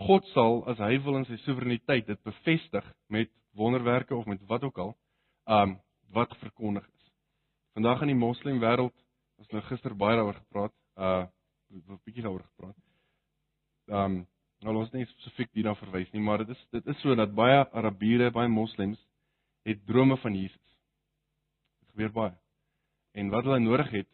God 0.08 0.26
sal 0.32 0.64
as 0.72 0.80
hy 0.82 0.96
wil 1.04 1.20
in 1.20 1.28
sy 1.28 1.38
soewereiniteit 1.44 2.08
dit 2.08 2.24
bevestig 2.24 2.88
met 3.10 3.32
wonderwerke 3.54 4.16
of 4.16 4.26
met 4.26 4.42
wat 4.50 4.64
ook 4.64 4.80
al, 4.80 4.96
um 5.46 5.78
wat 6.16 6.34
verkondig 6.40 6.88
is. 6.88 7.12
Vandag 7.78 8.02
in 8.06 8.14
die 8.14 8.18
moslem 8.18 8.60
wêreld, 8.62 8.96
ons 9.42 9.52
nou 9.52 9.62
gister 9.68 9.96
baie 9.98 10.18
daaroor 10.18 10.40
gepraat, 10.40 10.76
uh 10.98 11.24
'n 11.74 12.00
bietjie 12.06 12.24
daaroor 12.24 12.44
gepraat. 12.44 12.78
Um 13.88 14.28
nou 14.64 14.76
ons 14.80 14.92
nie 14.94 15.06
spesifiek 15.06 15.50
hierna 15.52 15.74
verwys 15.76 16.12
nie, 16.14 16.22
maar 16.22 16.38
dit 16.46 16.54
is 16.56 16.62
dit 16.72 16.88
is 16.88 17.00
so 17.02 17.16
dat 17.16 17.34
baie 17.36 17.66
Arabiere, 17.72 18.32
baie 18.32 18.48
moslems 18.48 19.00
het 19.68 19.86
drome 19.86 20.18
van 20.18 20.36
Jesus. 20.36 20.78
Dit 21.82 21.90
gebeur 21.90 22.12
baie. 22.12 22.36
En 23.14 23.30
wat 23.30 23.44
hulle 23.44 23.60
nodig 23.60 23.90
het 23.92 24.10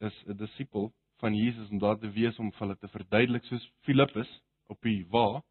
is 0.00 0.24
'n 0.26 0.36
disipel 0.36 0.92
van 1.22 1.34
Jesus 1.34 1.70
om 1.70 1.78
daar 1.78 1.98
te 1.98 2.10
wees 2.10 2.38
om 2.38 2.52
hulle 2.58 2.76
te 2.76 2.88
verduidelik 2.88 3.44
soos 3.44 3.70
Filippus 3.86 4.30
op 4.66 4.80
die 4.82 5.06
wa 5.08 5.42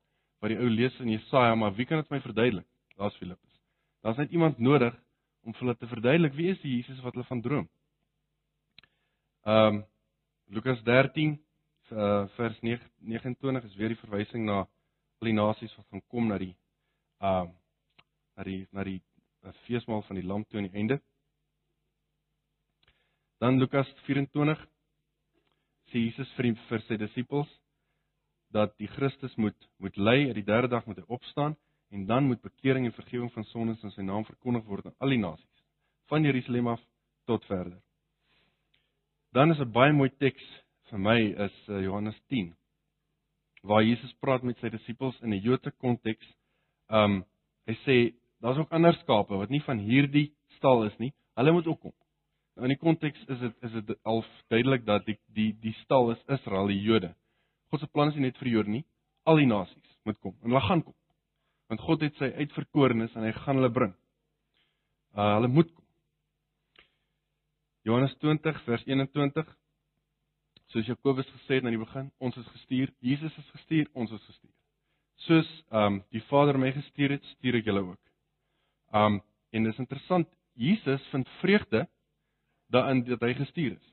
wat 0.41 0.49
die 0.49 0.57
ou 0.57 0.69
lees 0.69 0.99
in 0.99 1.09
Jesaja, 1.09 1.55
maar 1.55 1.75
wie 1.77 1.85
kan 1.85 2.01
dit 2.01 2.09
my 2.09 2.19
verduidelik? 2.21 2.65
Daar's 2.97 3.15
Filippus. 3.17 3.61
Daar's 4.01 4.17
net 4.17 4.31
iemand 4.31 4.57
nodig 4.57 4.95
om 5.41 5.53
vir 5.53 5.59
hulle 5.59 5.77
te 5.77 5.87
verduidelik 5.87 6.33
wie 6.33 6.49
is 6.49 6.61
die 6.61 6.75
Jesus 6.75 6.99
wat 7.05 7.13
hulle 7.13 7.27
van 7.29 7.41
droom. 7.41 7.69
Ehm 9.45 9.75
um, 9.75 9.85
Lukas 10.51 10.81
13 10.83 11.37
uh, 11.91 12.27
vers 12.35 12.59
29 12.61 13.63
is 13.63 13.75
weer 13.75 13.93
die 13.93 13.99
verwysing 13.99 14.45
na 14.45 14.61
al 14.61 15.27
die 15.27 15.35
nasies 15.35 15.73
wat 15.77 15.87
gaan 15.91 16.03
kom 16.07 16.27
na 16.27 16.37
die 16.41 16.53
uh 17.21 17.47
na 18.37 18.43
die 18.47 18.67
na 18.71 18.83
die 18.87 18.99
uh, 19.43 19.53
feesmaal 19.67 20.03
van 20.07 20.19
die 20.19 20.25
lam 20.25 20.45
toe 20.45 20.61
aan 20.61 20.69
die 20.69 20.79
einde. 20.79 21.01
Dan 23.41 23.59
Lukas 23.59 23.89
24 24.05 24.61
sê 25.91 25.99
Jesus 26.05 26.31
vir, 26.37 26.53
vir 26.69 26.85
sy 26.87 26.97
disippels 27.01 27.51
dat 28.51 28.73
die 28.79 28.87
Christus 28.87 29.35
moet 29.35 29.57
moet 29.77 29.97
ly, 29.97 30.27
uit 30.29 30.37
die 30.39 30.47
derde 30.47 30.71
dag 30.71 30.85
moet 30.85 31.01
hy 31.01 31.07
opstaan 31.07 31.57
en 31.91 32.05
dan 32.07 32.27
moet 32.27 32.41
bekering 32.41 32.85
en 32.85 32.95
vergifnis 32.95 33.33
van 33.35 33.47
sondes 33.51 33.83
in 33.83 33.91
sy 33.95 34.03
naam 34.07 34.25
verkondig 34.27 34.65
word 34.67 34.87
aan 34.87 34.97
al 34.99 35.15
die 35.15 35.21
nasies 35.21 35.65
van 36.11 36.23
Jerusalem 36.27 36.67
af 36.67 36.81
tot 37.25 37.45
verder. 37.47 37.79
Dan 39.31 39.51
is 39.51 39.59
'n 39.59 39.71
baie 39.71 39.93
mooi 39.93 40.09
teks 40.09 40.43
vir 40.91 40.99
my 40.99 41.19
is 41.47 41.55
uh, 41.69 41.79
Johannes 41.83 42.17
10 42.29 42.51
waar 43.63 43.83
Jesus 43.85 44.13
praat 44.19 44.43
met 44.43 44.57
sy 44.59 44.71
disippels 44.73 45.19
in 45.21 45.33
'n 45.33 45.41
Joodse 45.41 45.71
konteks. 45.71 46.25
Um 46.89 47.23
hy 47.67 47.75
sê 47.85 47.97
daar's 48.41 48.57
ook 48.57 48.71
ander 48.73 48.93
skape 48.93 49.37
wat 49.37 49.49
nie 49.49 49.61
van 49.61 49.77
hierdie 49.77 50.33
stal 50.57 50.83
is 50.83 50.97
nie. 50.97 51.13
Hulle 51.35 51.51
moet 51.51 51.67
ook 51.67 51.79
kom. 51.79 51.93
Nou 52.55 52.65
in 52.65 52.73
die 52.73 52.81
konteks 52.81 53.19
is 53.29 53.39
dit 53.39 53.55
is 53.61 53.71
dit 53.71 53.97
al 54.03 54.25
duidelik 54.49 54.85
dat 54.85 55.05
die 55.05 55.17
die 55.27 55.53
die 55.61 55.75
stal 55.83 56.11
is 56.11 56.23
Israel, 56.27 56.67
die 56.67 56.81
Jode. 56.81 57.15
God 57.69 57.79
se 57.79 57.87
plan 57.87 58.09
is 58.09 58.15
nie 58.15 58.27
net 58.27 58.37
vir 58.37 58.47
Jode 58.47 58.69
nie, 58.69 58.85
al 59.25 59.37
die 59.37 59.45
nasies 59.45 59.97
moet 60.03 60.19
kom 60.19 60.35
en 60.41 60.49
hulle 60.49 60.67
gaan 60.67 60.83
kom. 60.83 60.95
Want 61.69 61.81
God 61.81 62.01
het 62.01 62.15
sy 62.15 62.33
uitverkorenes 62.33 63.15
en 63.15 63.23
hy 63.23 63.31
gaan 63.31 63.55
hulle 63.55 63.71
bring. 63.71 63.93
Uh 65.15 65.35
hulle 65.35 65.47
moet 65.47 65.73
kom. 65.73 65.85
Johannes 67.83 68.17
20 68.17 68.63
vers 68.65 68.83
21 68.85 69.60
soos 70.71 70.87
Jakobus 70.87 71.27
gesê 71.35 71.59
het 71.59 71.65
aan 71.65 71.75
die 71.75 71.81
begin, 71.81 72.11
ons 72.23 72.37
is 72.39 72.47
gestuur, 72.55 72.91
Jesus 73.03 73.37
is 73.37 73.49
gestuur, 73.55 73.89
ons 73.93 74.11
is 74.11 74.23
gestuur. 74.23 74.53
Soos 75.27 75.49
ehm 75.69 75.97
um, 75.97 75.97
die 76.15 76.23
Vader 76.29 76.57
my 76.59 76.71
gestuur 76.73 77.17
het, 77.17 77.25
stuur 77.35 77.59
ek 77.59 77.67
julle 77.67 77.83
ook. 77.91 78.01
Ehm 78.95 79.17
um, 79.17 79.21
en 79.51 79.67
dis 79.67 79.81
interessant, 79.83 80.27
Jesus 80.55 81.03
vind 81.11 81.27
vreugde 81.41 81.87
daarin 82.71 83.03
dat 83.03 83.23
hy 83.27 83.33
gestuur 83.35 83.73
is. 83.75 83.87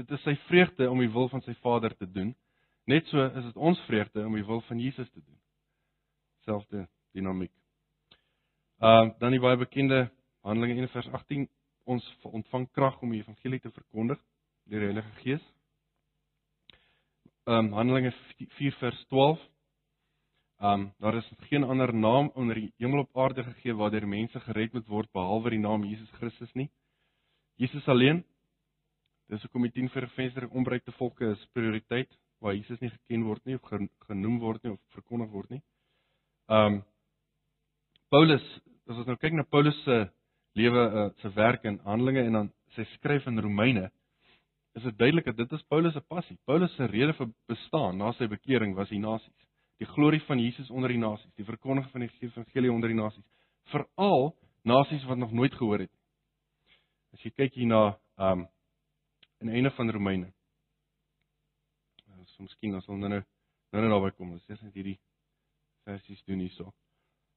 Dit 0.00 0.10
is 0.10 0.22
sy 0.24 0.32
vreugde 0.48 0.88
om 0.90 1.00
die 1.00 1.12
wil 1.12 1.28
van 1.28 1.44
sy 1.44 1.52
Vader 1.60 1.92
te 1.96 2.08
doen. 2.08 2.32
Net 2.88 3.06
so 3.12 3.24
is 3.26 3.44
dit 3.44 3.56
ons 3.56 3.80
vreugde 3.88 4.24
om 4.24 4.36
die 4.36 4.46
wil 4.46 4.62
van 4.68 4.80
Jesus 4.80 5.10
te 5.10 5.20
doen. 5.20 5.38
Selfde 6.48 6.86
dinamiek. 7.12 7.52
Ehm 8.80 9.10
uh, 9.10 9.18
dan 9.20 9.36
die 9.36 9.42
baie 9.44 9.60
bekende 9.60 10.06
Handelinge 10.40 10.86
1 10.86 10.88
vers 10.94 11.12
18 11.20 11.48
ons 11.84 12.06
ontvang 12.22 12.66
krag 12.72 12.98
om 13.02 13.12
die 13.12 13.20
evangelie 13.20 13.60
te 13.60 13.70
verkondig 13.70 14.18
deur 14.66 14.80
die 14.80 14.90
Heilige 14.90 15.14
Gees 15.22 15.44
um, 17.46 17.72
Handelinge 17.72 18.12
4 18.58 18.76
vers 18.80 19.04
12. 19.08 19.40
Um 20.58 20.92
daar 20.98 21.14
is 21.14 21.32
geen 21.38 21.64
ander 21.64 21.94
naam 21.94 22.30
onder 22.34 22.54
die 22.54 22.72
hemel 22.78 22.98
op 22.98 23.16
aarde 23.16 23.44
gegee 23.44 23.74
waardeur 23.76 24.06
mense 24.08 24.40
gered 24.40 24.72
moet 24.72 24.86
word 24.88 25.10
behalwe 25.12 25.50
die 25.50 25.58
naam 25.58 25.84
Jesus 25.84 26.10
Christus 26.10 26.52
nie. 26.54 26.70
Jesus 27.56 27.88
alleen. 27.88 28.24
Dis 29.28 29.42
hoekom 29.42 29.62
die 29.62 29.72
10 29.72 29.90
vervenster 29.92 30.48
ombreekte 30.48 30.92
volke 30.96 31.30
is 31.34 31.48
prioriteit 31.52 32.08
waar 32.40 32.54
Jesus 32.54 32.80
nie 32.80 32.90
geken 32.90 33.24
word 33.24 33.44
nie 33.44 33.54
of 33.54 33.68
genoem 34.08 34.38
word 34.40 34.64
nie 34.64 34.72
of 34.72 34.80
verkondig 34.96 35.30
word 35.30 35.50
nie. 35.50 35.62
Um 36.48 36.82
Paulus, 38.08 38.44
as 38.88 38.96
ons 38.96 39.06
nou 39.06 39.16
kyk 39.20 39.34
na 39.34 39.44
Paulus 39.44 39.76
se 39.84 40.06
lewe 40.56 40.82
uh, 40.88 41.08
se 41.20 41.28
werk 41.36 41.64
in 41.68 41.80
Handelinge 41.84 42.22
en 42.24 42.32
dan 42.32 42.52
sy 42.76 42.86
skryf 42.94 43.26
in 43.26 43.42
Romeine, 43.44 43.90
is 44.76 44.82
dit 44.82 44.98
duidelik 44.98 45.24
dat 45.24 45.36
dit 45.36 45.52
is 45.52 45.62
Paulus 45.72 45.92
se 45.92 46.00
passie. 46.00 46.36
Paulus 46.44 46.74
se 46.76 46.84
rede 46.84 47.12
vir 47.16 47.30
bestaan 47.48 47.96
na 47.96 48.12
sy 48.12 48.28
bekering 48.28 48.74
was 48.76 48.90
die 48.92 49.00
nasies. 49.00 49.32
Die 49.80 49.88
glorie 49.88 50.20
van 50.28 50.40
Jesus 50.40 50.70
onder 50.70 50.92
die 50.92 51.00
nasies, 51.00 51.32
die 51.36 51.44
verkondiging 51.44 51.92
van 51.92 52.04
die 52.04 52.10
evangelie 52.28 52.72
onder 52.72 52.92
die 52.92 52.96
nasies, 52.96 53.24
veral 53.72 54.34
nasies 54.68 55.04
wat 55.08 55.18
nog 55.18 55.32
nooit 55.32 55.54
gehoor 55.54 55.84
het. 55.84 55.92
As 57.16 57.24
jy 57.24 57.32
kyk 57.32 57.56
hier 57.56 57.70
na 57.70 57.80
um 58.20 58.44
in 59.40 59.52
einde 59.52 59.70
van 59.76 59.90
Romeine. 59.92 60.32
Ons 62.16 62.36
miskien 62.40 62.74
ons 62.74 62.88
wil 62.88 63.00
nou 63.00 63.10
nou 63.12 63.22
nou 63.76 63.88
naby 63.92 64.10
kom. 64.16 64.34
Ons 64.36 64.44
sê 64.44 64.56
net 64.60 64.76
hierdie 64.76 64.98
versies 65.88 66.20
doen 66.28 66.42
hierso. 66.44 66.72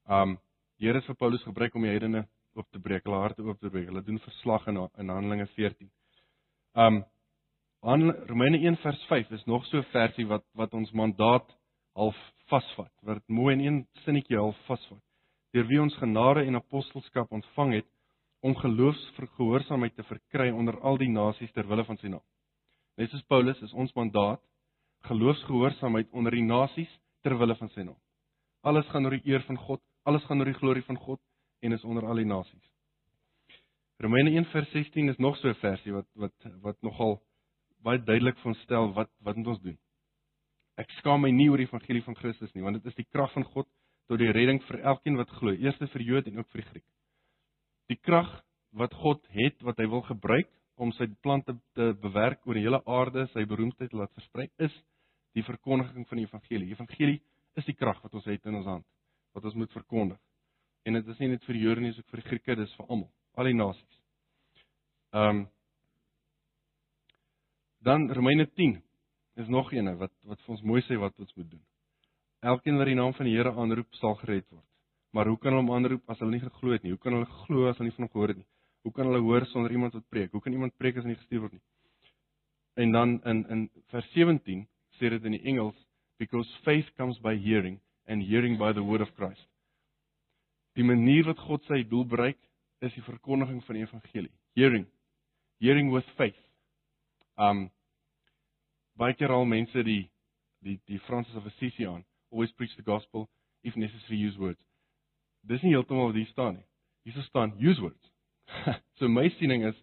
Um 0.08 0.36
die 0.80 0.88
Here 0.88 1.00
het 1.00 1.08
vir 1.08 1.20
Paulus 1.20 1.44
gebruik 1.44 1.76
om 1.76 1.84
die 1.84 1.92
heidene 1.92 2.26
oop 2.56 2.68
te 2.72 2.80
breek, 2.80 3.04
hulle 3.04 3.20
harte 3.20 3.44
oop 3.44 3.60
te 3.60 3.72
breek. 3.72 3.88
Hulle 3.92 4.04
doen 4.04 4.20
verslag 4.24 4.68
in 4.72 4.80
in 4.80 5.12
Handelinge 5.12 5.48
14. 5.56 5.92
Um 6.76 7.04
Aan 7.82 8.12
Romeine 8.12 8.58
1 8.58 8.78
vers 8.78 9.04
5 9.08 9.30
is 9.32 9.44
nog 9.46 9.66
so 9.66 9.78
'n 9.78 9.84
versie 9.84 10.28
wat 10.28 10.44
wat 10.54 10.74
ons 10.74 10.92
mandaat 10.92 11.48
half 11.94 12.18
vasvat, 12.48 12.92
wat 13.02 13.28
mooi 13.28 13.54
in 13.56 13.66
een 13.66 13.88
sinnetjie 14.04 14.38
half 14.38 14.58
vasvat. 14.66 15.02
Deur 15.52 15.68
wie 15.68 15.82
ons 15.82 15.96
genade 15.96 16.44
en 16.44 16.56
apostelskap 16.56 17.32
ontvang 17.32 17.74
het 17.74 17.86
om 18.40 18.56
geloofsvergehoorsaamheid 18.56 19.96
te 19.96 20.04
verkry 20.04 20.50
onder 20.52 20.80
al 20.82 20.98
die 20.98 21.10
nasies 21.10 21.52
ter 21.52 21.68
wille 21.68 21.86
van 21.86 21.98
sy 21.98 22.08
naam. 22.08 22.24
Net 22.98 23.10
soos 23.10 23.24
Paulus 23.24 23.62
is 23.62 23.74
ons 23.74 23.94
mandaat 23.94 24.42
geloofsgehoorsaamheid 25.08 26.12
onder 26.12 26.32
die 26.32 26.44
nasies 26.44 27.00
ter 27.22 27.38
wille 27.38 27.56
van 27.56 27.70
sy 27.70 27.82
naam. 27.82 28.00
Alles 28.62 28.88
gaan 28.88 29.06
oor 29.06 29.16
die 29.16 29.32
eer 29.32 29.42
van 29.48 29.58
God, 29.58 29.82
alles 30.04 30.24
gaan 30.26 30.40
oor 30.40 30.52
die 30.52 30.60
glorie 30.60 30.84
van 30.84 30.98
God 30.98 31.22
en 31.62 31.72
is 31.72 31.84
onder 31.84 32.06
al 32.06 32.16
die 32.16 32.26
nasies. 32.26 32.72
Romeine 34.00 34.36
1 34.36 34.46
vers 34.46 34.72
16 34.72 35.10
is 35.10 35.18
nog 35.18 35.38
so 35.38 35.48
'n 35.48 35.56
versie 35.56 35.94
wat 35.94 36.08
wat 36.16 36.34
wat 36.62 36.82
nogal 36.82 37.22
baie 37.86 38.02
duidelik 38.04 38.38
vir 38.42 38.52
ons 38.54 38.64
stel 38.66 38.92
wat 38.98 39.12
wat 39.26 39.40
moet 39.40 39.54
ons 39.54 39.62
doen. 39.64 39.78
Ek 40.80 40.92
skaam 41.00 41.26
my 41.26 41.32
nie 41.36 41.50
oor 41.52 41.60
die 41.60 41.68
evangelie 41.68 42.04
van 42.06 42.16
Christus 42.16 42.54
nie, 42.56 42.64
want 42.64 42.80
dit 42.80 42.86
is 42.92 42.98
die 42.98 43.08
krag 43.08 43.34
van 43.36 43.46
God 43.54 43.68
tot 44.10 44.22
die 44.22 44.32
redding 44.34 44.62
vir 44.68 44.80
elkeen 44.92 45.20
wat 45.20 45.32
glo, 45.38 45.54
eers 45.54 45.78
vir 45.80 46.02
Jood 46.02 46.28
en 46.28 46.40
ook 46.40 46.50
vir 46.54 46.64
die 46.64 46.70
Griek. 46.70 46.88
Die 47.90 48.00
krag 48.00 48.30
wat 48.80 48.94
God 48.94 49.26
het 49.36 49.60
wat 49.66 49.80
hy 49.82 49.90
wil 49.90 50.02
gebruik 50.08 50.50
om 50.80 50.94
sy 50.96 51.10
plan 51.24 51.44
te, 51.44 51.56
te 51.76 51.92
bewerk 52.02 52.46
oor 52.48 52.56
die 52.56 52.64
hele 52.64 52.80
aarde, 52.88 53.28
sy 53.34 53.44
beroemdheid 53.46 53.94
laat 53.94 54.14
versprei, 54.16 54.48
is 54.58 54.74
die 55.36 55.44
verkondiging 55.44 56.08
van 56.08 56.22
die 56.22 56.26
evangelie. 56.26 56.70
Die 56.70 56.78
evangelie 56.78 57.20
is 57.60 57.68
die 57.68 57.76
krag 57.76 58.00
wat 58.04 58.16
ons 58.16 58.30
het 58.30 58.48
in 58.48 58.62
ons 58.62 58.70
hand 58.70 58.88
wat 59.38 59.46
ons 59.46 59.54
moet 59.54 59.72
verkondig. 59.72 60.18
En 60.88 60.98
dit 60.98 61.08
is 61.14 61.22
nie 61.22 61.30
net 61.34 61.44
vir 61.46 61.60
Jode 61.60 61.84
nie, 61.84 61.92
dis 61.94 62.02
ook 62.02 62.14
vir 62.14 62.22
die 62.22 62.28
Grieke, 62.30 62.56
dis 62.58 62.76
vir 62.80 62.88
almal, 62.88 63.10
al 63.38 63.50
die 63.50 63.58
nasies. 63.58 64.04
Ehm 65.14 65.42
um, 65.44 65.48
Dan 67.82 68.12
Romeine 68.12 68.46
10 68.54 68.84
is 69.36 69.48
nog 69.48 69.72
eene 69.74 69.96
wat 69.96 70.12
wat 70.28 70.42
vir 70.44 70.56
ons 70.56 70.64
mooi 70.68 70.82
sê 70.84 70.98
wat 71.00 71.16
ons 71.20 71.36
moet 71.36 71.50
doen. 71.52 71.62
Elkeen 72.40 72.78
wat 72.78 72.88
die 72.88 72.96
naam 72.96 73.14
van 73.16 73.28
die 73.28 73.36
Here 73.36 73.54
aanroep, 73.56 73.88
sal 74.00 74.16
gered 74.20 74.48
word. 74.52 74.66
Maar 75.16 75.28
hoe 75.32 75.38
kan 75.38 75.54
hulle 75.54 75.64
hom 75.64 75.72
aanroep 75.76 76.12
as 76.12 76.20
hulle 76.20 76.36
nie 76.36 76.44
geglo 76.44 76.74
het 76.76 76.84
nie? 76.84 76.92
Hoe 76.92 77.02
kan 77.02 77.16
hulle 77.16 77.30
glo 77.46 77.70
as 77.70 77.78
hulle 77.78 77.90
nie 77.90 77.96
van 77.96 78.06
hom 78.06 78.12
gehoor 78.14 78.34
het 78.34 78.42
nie? 78.42 78.48
Hoe 78.84 78.92
kan 78.96 79.08
hulle 79.10 79.22
hoor 79.24 79.46
sonder 79.52 79.72
iemand 79.72 79.94
wat 79.94 80.10
preek? 80.10 80.32
Hoe 80.32 80.42
kan 80.42 80.54
iemand 80.54 80.76
preek 80.78 80.98
as 80.98 81.08
hy 81.08 81.14
nie 81.14 81.20
gestuur 81.20 81.46
word 81.46 81.56
nie? 81.56 81.64
En 82.84 82.92
dan 82.96 83.16
in 83.32 83.46
in 83.56 83.64
vers 83.94 84.12
17 84.14 84.68
sê 85.00 85.10
dit 85.16 85.24
in 85.32 85.38
die 85.38 85.44
Engels 85.52 85.76
because 86.20 86.62
faith 86.64 86.92
comes 86.98 87.20
by 87.20 87.36
hearing 87.36 87.80
and 88.08 88.24
hearing 88.24 88.58
by 88.58 88.74
the 88.74 88.84
word 88.84 89.02
of 89.02 89.12
Christ. 89.16 89.48
Die 90.76 90.84
manier 90.84 91.26
wat 91.28 91.40
God 91.48 91.64
sy 91.68 91.82
doel 91.88 92.06
bereik 92.06 92.40
is 92.84 92.94
die 92.96 93.04
verkondiging 93.04 93.64
van 93.64 93.76
die 93.76 93.88
evangelie. 93.88 94.32
Hearing. 94.56 94.86
Hearing 95.60 95.92
with 95.92 96.08
faith. 96.16 96.40
Um 97.40 97.70
baie 99.00 99.16
keer 99.16 99.32
al 99.32 99.46
mense 99.48 99.84
die 99.88 100.10
die 100.66 100.80
die 100.92 101.00
Francis 101.08 101.36
of 101.40 101.46
Assisi 101.48 101.88
aan. 101.88 102.04
Always 102.32 102.52
preach 102.52 102.76
the 102.76 102.84
gospel 102.84 103.30
if 103.64 103.76
necessary 103.76 104.20
use 104.28 104.38
words. 104.40 104.60
Dis 105.48 105.64
nie 105.64 105.72
heeltemal 105.72 106.12
wat 106.12 106.20
hier 106.20 106.28
staan 106.34 106.58
nie. 106.58 106.66
Hier 107.08 107.24
staan 107.24 107.56
use 107.60 107.82
words. 107.82 108.12
so 109.00 109.08
my 109.08 109.30
siening 109.38 109.64
is 109.70 109.78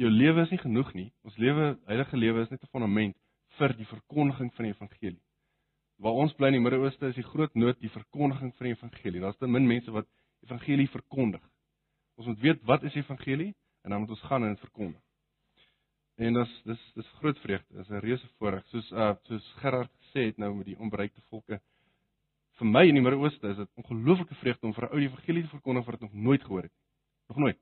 jou 0.00 0.10
lewe 0.12 0.44
is 0.44 0.52
nie 0.52 0.60
genoeg 0.60 0.92
nie. 0.94 1.08
Ons 1.24 1.36
lewe, 1.40 1.72
heilige 1.88 2.16
lewe 2.16 2.44
is 2.44 2.52
net 2.52 2.62
'n 2.62 2.72
fondament 2.72 3.16
vir 3.58 3.76
die 3.76 3.88
verkondiging 3.88 4.52
van 4.54 4.68
die 4.68 4.72
evangelie. 4.74 5.22
Waar 6.00 6.20
ons 6.22 6.32
bly 6.36 6.48
in 6.48 6.58
die 6.58 6.64
Midde-Ooste 6.64 7.10
is 7.10 7.18
die 7.18 7.28
groot 7.32 7.54
nood 7.54 7.80
die 7.80 7.92
verkondiging 7.92 8.54
van 8.56 8.66
die 8.66 8.76
evangelie. 8.76 9.20
Daar's 9.20 9.36
te 9.36 9.46
min 9.46 9.66
mense 9.66 9.90
wat 9.90 10.08
evangelie 10.44 10.88
verkondig. 10.88 11.42
Ons 12.16 12.26
moet 12.26 12.40
weet 12.40 12.62
wat 12.64 12.84
is 12.84 12.94
evangelie 12.94 13.54
en 13.84 13.90
dan 13.90 14.00
moet 14.00 14.10
ons 14.16 14.28
gaan 14.28 14.44
en 14.44 14.54
dit 14.54 14.64
verkondig. 14.68 15.00
En 16.20 16.36
dis 16.36 16.50
dis 16.68 16.80
dis 16.94 17.12
groot 17.18 17.38
vreugde, 17.40 17.76
dis 17.76 17.88
'n 17.88 18.00
reuse 18.04 18.28
voorreg. 18.38 18.64
Soos 18.68 18.90
uh 18.92 19.14
soos 19.22 19.52
Gerard 19.60 19.92
gesê 20.02 20.26
het 20.28 20.36
nou 20.36 20.54
met 20.54 20.66
die 20.66 20.78
onbereikte 20.78 21.20
volke. 21.28 21.60
Vir 22.58 22.66
my 22.66 22.82
in 22.88 22.94
die 22.94 23.02
Midde-Ooste 23.02 23.48
is 23.48 23.56
dit 23.56 23.70
ongelooflike 23.74 24.34
vreugde 24.34 24.66
om 24.66 24.74
vir 24.74 24.84
'n 24.84 24.92
ou 24.92 24.98
die 25.00 25.08
evangelie 25.08 25.42
te 25.42 25.48
verkondig 25.48 25.84
wat 25.86 25.94
ek 25.94 26.00
nog 26.00 26.12
nooit 26.12 26.42
gehoor 26.42 26.62
het 26.62 26.72
nie. 26.72 26.84
Nog 27.28 27.38
nooit. 27.38 27.58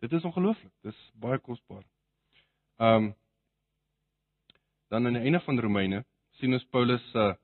Dit 0.00 0.12
is 0.12 0.24
ongelooflik. 0.24 0.72
Dis 0.82 1.10
baie 1.14 1.38
kosbaar. 1.38 1.84
Um 2.78 3.14
dan 4.88 5.06
aan 5.06 5.12
die 5.12 5.22
einde 5.22 5.40
van 5.40 5.60
Romeine 5.60 6.04
sien 6.30 6.52
ons 6.52 6.64
Paulus 6.64 7.10
se 7.10 7.18
uh, 7.18 7.34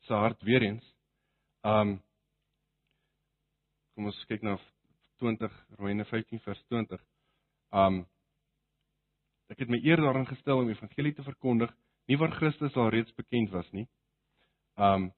se 0.00 0.12
hart 0.12 0.42
weer 0.42 0.62
eens. 0.62 0.94
Um 1.62 2.02
kom 3.94 4.04
ons 4.04 4.24
kyk 4.24 4.42
na 4.42 4.58
20 5.16 5.66
Romeine 5.78 6.04
15 6.04 6.40
vers 6.40 6.62
20. 6.68 7.00
Um 7.70 8.06
Ek 9.52 9.60
het 9.62 9.70
my 9.70 9.78
eer 9.84 10.00
daarin 10.02 10.26
gestel 10.26 10.58
om 10.58 10.66
die 10.66 10.74
evangelie 10.74 11.14
te 11.14 11.22
verkondig, 11.22 11.70
nie 12.10 12.18
waar 12.18 12.34
Christus 12.34 12.74
al 12.76 12.90
reeds 12.94 13.14
bekend 13.18 13.52
was 13.54 13.68
nie. 13.72 13.86
Um 14.76 15.12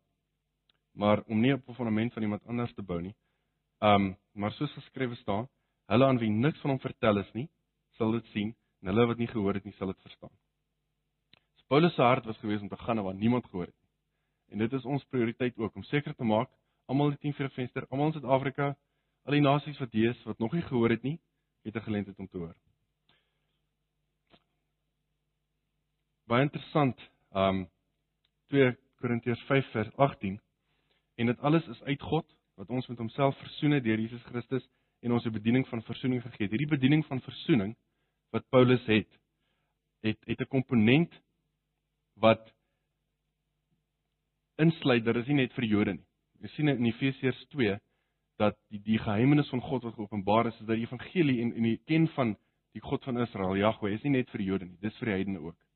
maar 0.99 1.23
om 1.31 1.41
nie 1.41 1.53
op 1.55 1.69
'n 1.69 1.75
fondament 1.75 2.13
van 2.13 2.23
iemand 2.23 2.47
anders 2.47 2.75
te 2.75 2.83
bou 2.83 3.01
nie. 3.01 3.15
Um 3.81 4.17
maar 4.35 4.53
soos 4.53 4.73
geskrewe 4.73 5.15
staan, 5.15 5.49
hulle 5.87 6.07
aan 6.07 6.19
wie 6.19 6.31
niks 6.31 6.61
van 6.61 6.71
hom 6.71 6.81
vertel 6.81 7.19
is 7.19 7.33
nie, 7.33 7.49
sal 7.97 8.13
dit 8.13 8.27
sien 8.27 8.55
en 8.81 8.89
hulle 8.89 9.07
wat 9.07 9.19
nie 9.19 9.27
gehoor 9.27 9.55
het 9.55 9.65
nie, 9.65 9.75
sal 9.79 9.87
dit 9.87 10.01
verstaan. 10.03 10.35
So 11.57 11.65
Paulus 11.69 11.95
se 11.95 12.03
hart 12.03 12.25
was 12.25 12.39
gewees 12.39 12.61
om 12.61 12.69
te 12.69 12.77
gaan 12.77 13.03
waar 13.03 13.15
niemand 13.15 13.45
gehoor 13.45 13.67
het 13.67 13.81
nie. 13.83 13.91
En 14.49 14.59
dit 14.59 14.73
is 14.73 14.85
ons 14.85 15.05
prioriteit 15.05 15.57
ook 15.59 15.75
om 15.75 15.83
seker 15.83 16.15
te 16.15 16.25
maak 16.25 16.51
almal 16.89 17.11
die 17.11 17.19
10 17.19 17.35
vir 17.37 17.47
'n 17.47 17.55
venster, 17.55 17.87
almal 17.91 18.07
in 18.07 18.13
Suid-Afrika, 18.13 18.77
al 19.25 19.33
die 19.33 19.41
nasies 19.45 19.79
wat 19.79 19.93
hier 19.93 20.11
is 20.11 20.25
wat 20.25 20.39
nog 20.39 20.53
nie 20.53 20.63
gehoor 20.63 20.91
het 20.91 21.03
nie, 21.03 21.19
het 21.65 21.77
'n 21.77 21.81
geleentheid 21.81 22.19
om 22.19 22.29
te 22.29 22.39
hoor. 22.39 22.55
Baie 26.29 26.47
interessant. 26.47 27.01
Um 27.33 27.67
2 28.53 28.73
Korintiërs 29.03 29.43
5 29.49 29.71
vers 29.75 29.91
18 29.97 30.39
en 31.19 31.27
dit 31.27 31.41
alles 31.41 31.67
is 31.69 31.83
uit 31.83 32.03
God 32.03 32.27
wat 32.59 32.71
ons 32.75 32.87
met 32.91 32.99
homself 32.99 33.37
versoen 33.39 33.77
het 33.77 33.85
deur 33.85 34.01
Jesus 34.01 34.23
Christus 34.31 34.65
en 35.03 35.13
ons 35.13 35.25
'n 35.25 35.33
bediening 35.33 35.67
van 35.69 35.83
versoening 35.83 36.23
gegee 36.23 36.47
het. 36.47 36.51
Hierdie 36.51 36.77
bediening 36.77 37.07
van 37.07 37.21
versoening 37.21 37.77
wat 38.31 38.49
Paulus 38.49 38.85
het, 38.87 39.09
het 40.03 40.19
het 40.27 40.41
'n 40.41 40.49
komponent 40.49 41.13
wat 42.15 42.53
insluit 44.57 45.05
dat 45.05 45.15
dit 45.15 45.27
nie 45.27 45.35
net 45.43 45.53
vir 45.53 45.65
Jode 45.65 45.93
nie. 45.95 46.07
Jy 46.41 46.49
sien 46.49 46.69
in 46.69 46.85
Efesiërs 46.85 47.47
2 47.55 47.79
dat 48.39 48.57
die 48.71 48.81
die 48.83 48.99
geheimenis 48.99 49.49
van 49.49 49.61
God 49.61 49.83
wat 49.83 49.95
geopenbaar 49.95 50.47
is, 50.47 50.61
is 50.61 50.67
dat 50.67 50.77
die 50.77 50.87
evangelie 50.87 51.41
en 51.43 51.55
en 51.55 51.63
die 51.63 51.81
ken 51.87 52.09
van 52.09 52.37
die 52.73 52.83
God 52.83 53.05
van 53.05 53.19
Israel, 53.19 53.57
Jahwe, 53.57 53.91
is 53.91 54.03
nie 54.03 54.11
net 54.11 54.31
vir 54.31 54.41
Jode 54.41 54.67
nie, 54.67 54.77
dis 54.81 54.97
vir 54.99 55.07
die 55.07 55.15
heidene 55.15 55.41
ook. 55.41 55.68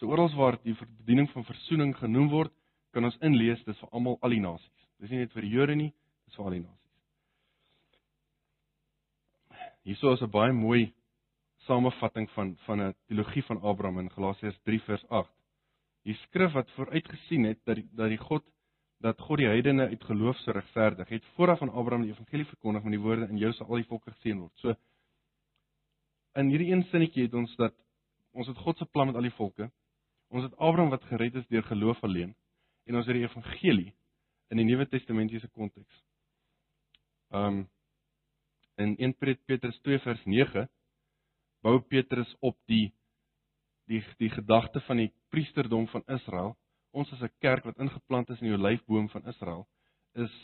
So 0.00 0.10
oral 0.10 0.30
waar 0.34 0.58
die 0.62 0.74
bediening 0.74 1.28
van 1.30 1.44
verzoening 1.46 1.94
genoem 1.96 2.28
word, 2.32 2.52
kan 2.94 3.04
ons 3.06 3.18
inlees 3.22 3.62
dis 3.66 3.78
vir 3.78 3.92
almal 3.92 4.18
al 4.22 4.34
die 4.34 4.42
nasies. 4.42 4.88
Dis 5.02 5.10
nie 5.10 5.22
net 5.22 5.32
vir 5.34 5.46
die 5.46 5.52
Jode 5.52 5.76
nie, 5.78 5.92
dis 6.26 6.38
vir 6.38 6.44
al 6.44 6.56
die 6.56 6.64
nasies. 6.64 6.80
Hierso 9.84 10.14
is 10.14 10.22
'n 10.22 10.30
baie 10.30 10.52
mooi 10.52 10.92
samevatting 11.66 12.28
van 12.30 12.56
van 12.66 12.80
'n 12.80 12.94
teologie 13.08 13.42
van 13.42 13.60
Abraham 13.62 13.98
in 13.98 14.10
Galasiërs 14.10 14.58
3 14.64 14.80
vers 14.80 15.04
8. 15.08 15.30
Die 16.04 16.14
skrif 16.14 16.52
wat 16.52 16.70
vooruitgesien 16.70 17.44
het 17.44 17.58
dat 17.64 17.76
die, 17.76 17.88
dat 17.92 18.08
die 18.08 18.18
God 18.18 18.44
dat 19.00 19.20
God 19.20 19.38
die 19.38 19.46
heidene 19.46 19.88
uit 19.88 20.04
geloof 20.04 20.36
sou 20.38 20.54
regverdig, 20.54 21.08
het 21.08 21.24
vooraf 21.36 21.62
aan 21.62 21.70
Abraham 21.70 22.02
die 22.02 22.10
evangelie 22.10 22.46
verkondig 22.46 22.82
met 22.82 22.92
die 22.92 23.00
woorde 23.00 23.28
in 23.28 23.38
jou 23.38 23.52
sal 23.52 23.66
al 23.66 23.76
die 23.76 23.88
volke 23.88 24.10
geseën 24.10 24.38
word. 24.38 24.52
So 24.56 24.74
in 26.34 26.48
hierdie 26.48 26.72
een 26.72 26.84
sinnetjie 26.84 27.22
het 27.22 27.34
ons 27.34 27.56
dat 27.56 27.74
ons 28.32 28.46
het 28.46 28.56
God 28.56 28.78
se 28.78 28.84
plan 28.84 29.06
met 29.06 29.16
al 29.16 29.28
die 29.28 29.36
volke 29.36 29.70
Ons 30.34 30.48
het 30.48 30.56
Abraham 30.58 30.90
wat 30.90 31.04
gered 31.06 31.36
is 31.38 31.46
deur 31.46 31.62
geloof 31.62 32.00
alleen 32.02 32.32
en 32.90 32.96
ons 32.98 33.06
het 33.06 33.14
die 33.14 33.22
evangelie 33.22 33.92
in 34.50 34.58
die 34.58 34.66
Nuwe 34.66 34.86
Testamentiese 34.90 35.48
konteks. 35.54 36.00
Um 37.30 37.68
in 38.82 38.96
1 38.98 39.14
Petrus 39.46 39.78
2 39.86 40.00
vers 40.02 40.24
9 40.26 40.64
bou 41.62 41.76
Petrus 41.80 42.32
op 42.40 42.58
die 42.66 42.88
die 43.86 44.02
die 44.18 44.30
gedagte 44.32 44.82
van 44.88 45.04
die 45.04 45.12
priesterdom 45.30 45.86
van 45.92 46.02
Israel. 46.16 46.56
Ons 46.90 47.12
as 47.12 47.22
'n 47.22 47.30
kerk 47.38 47.64
wat 47.64 47.78
ingeplant 47.78 48.30
is 48.30 48.40
in 48.40 48.50
die 48.50 48.58
olyfboom 48.58 49.08
van 49.14 49.26
Israel 49.30 49.68
is 50.14 50.34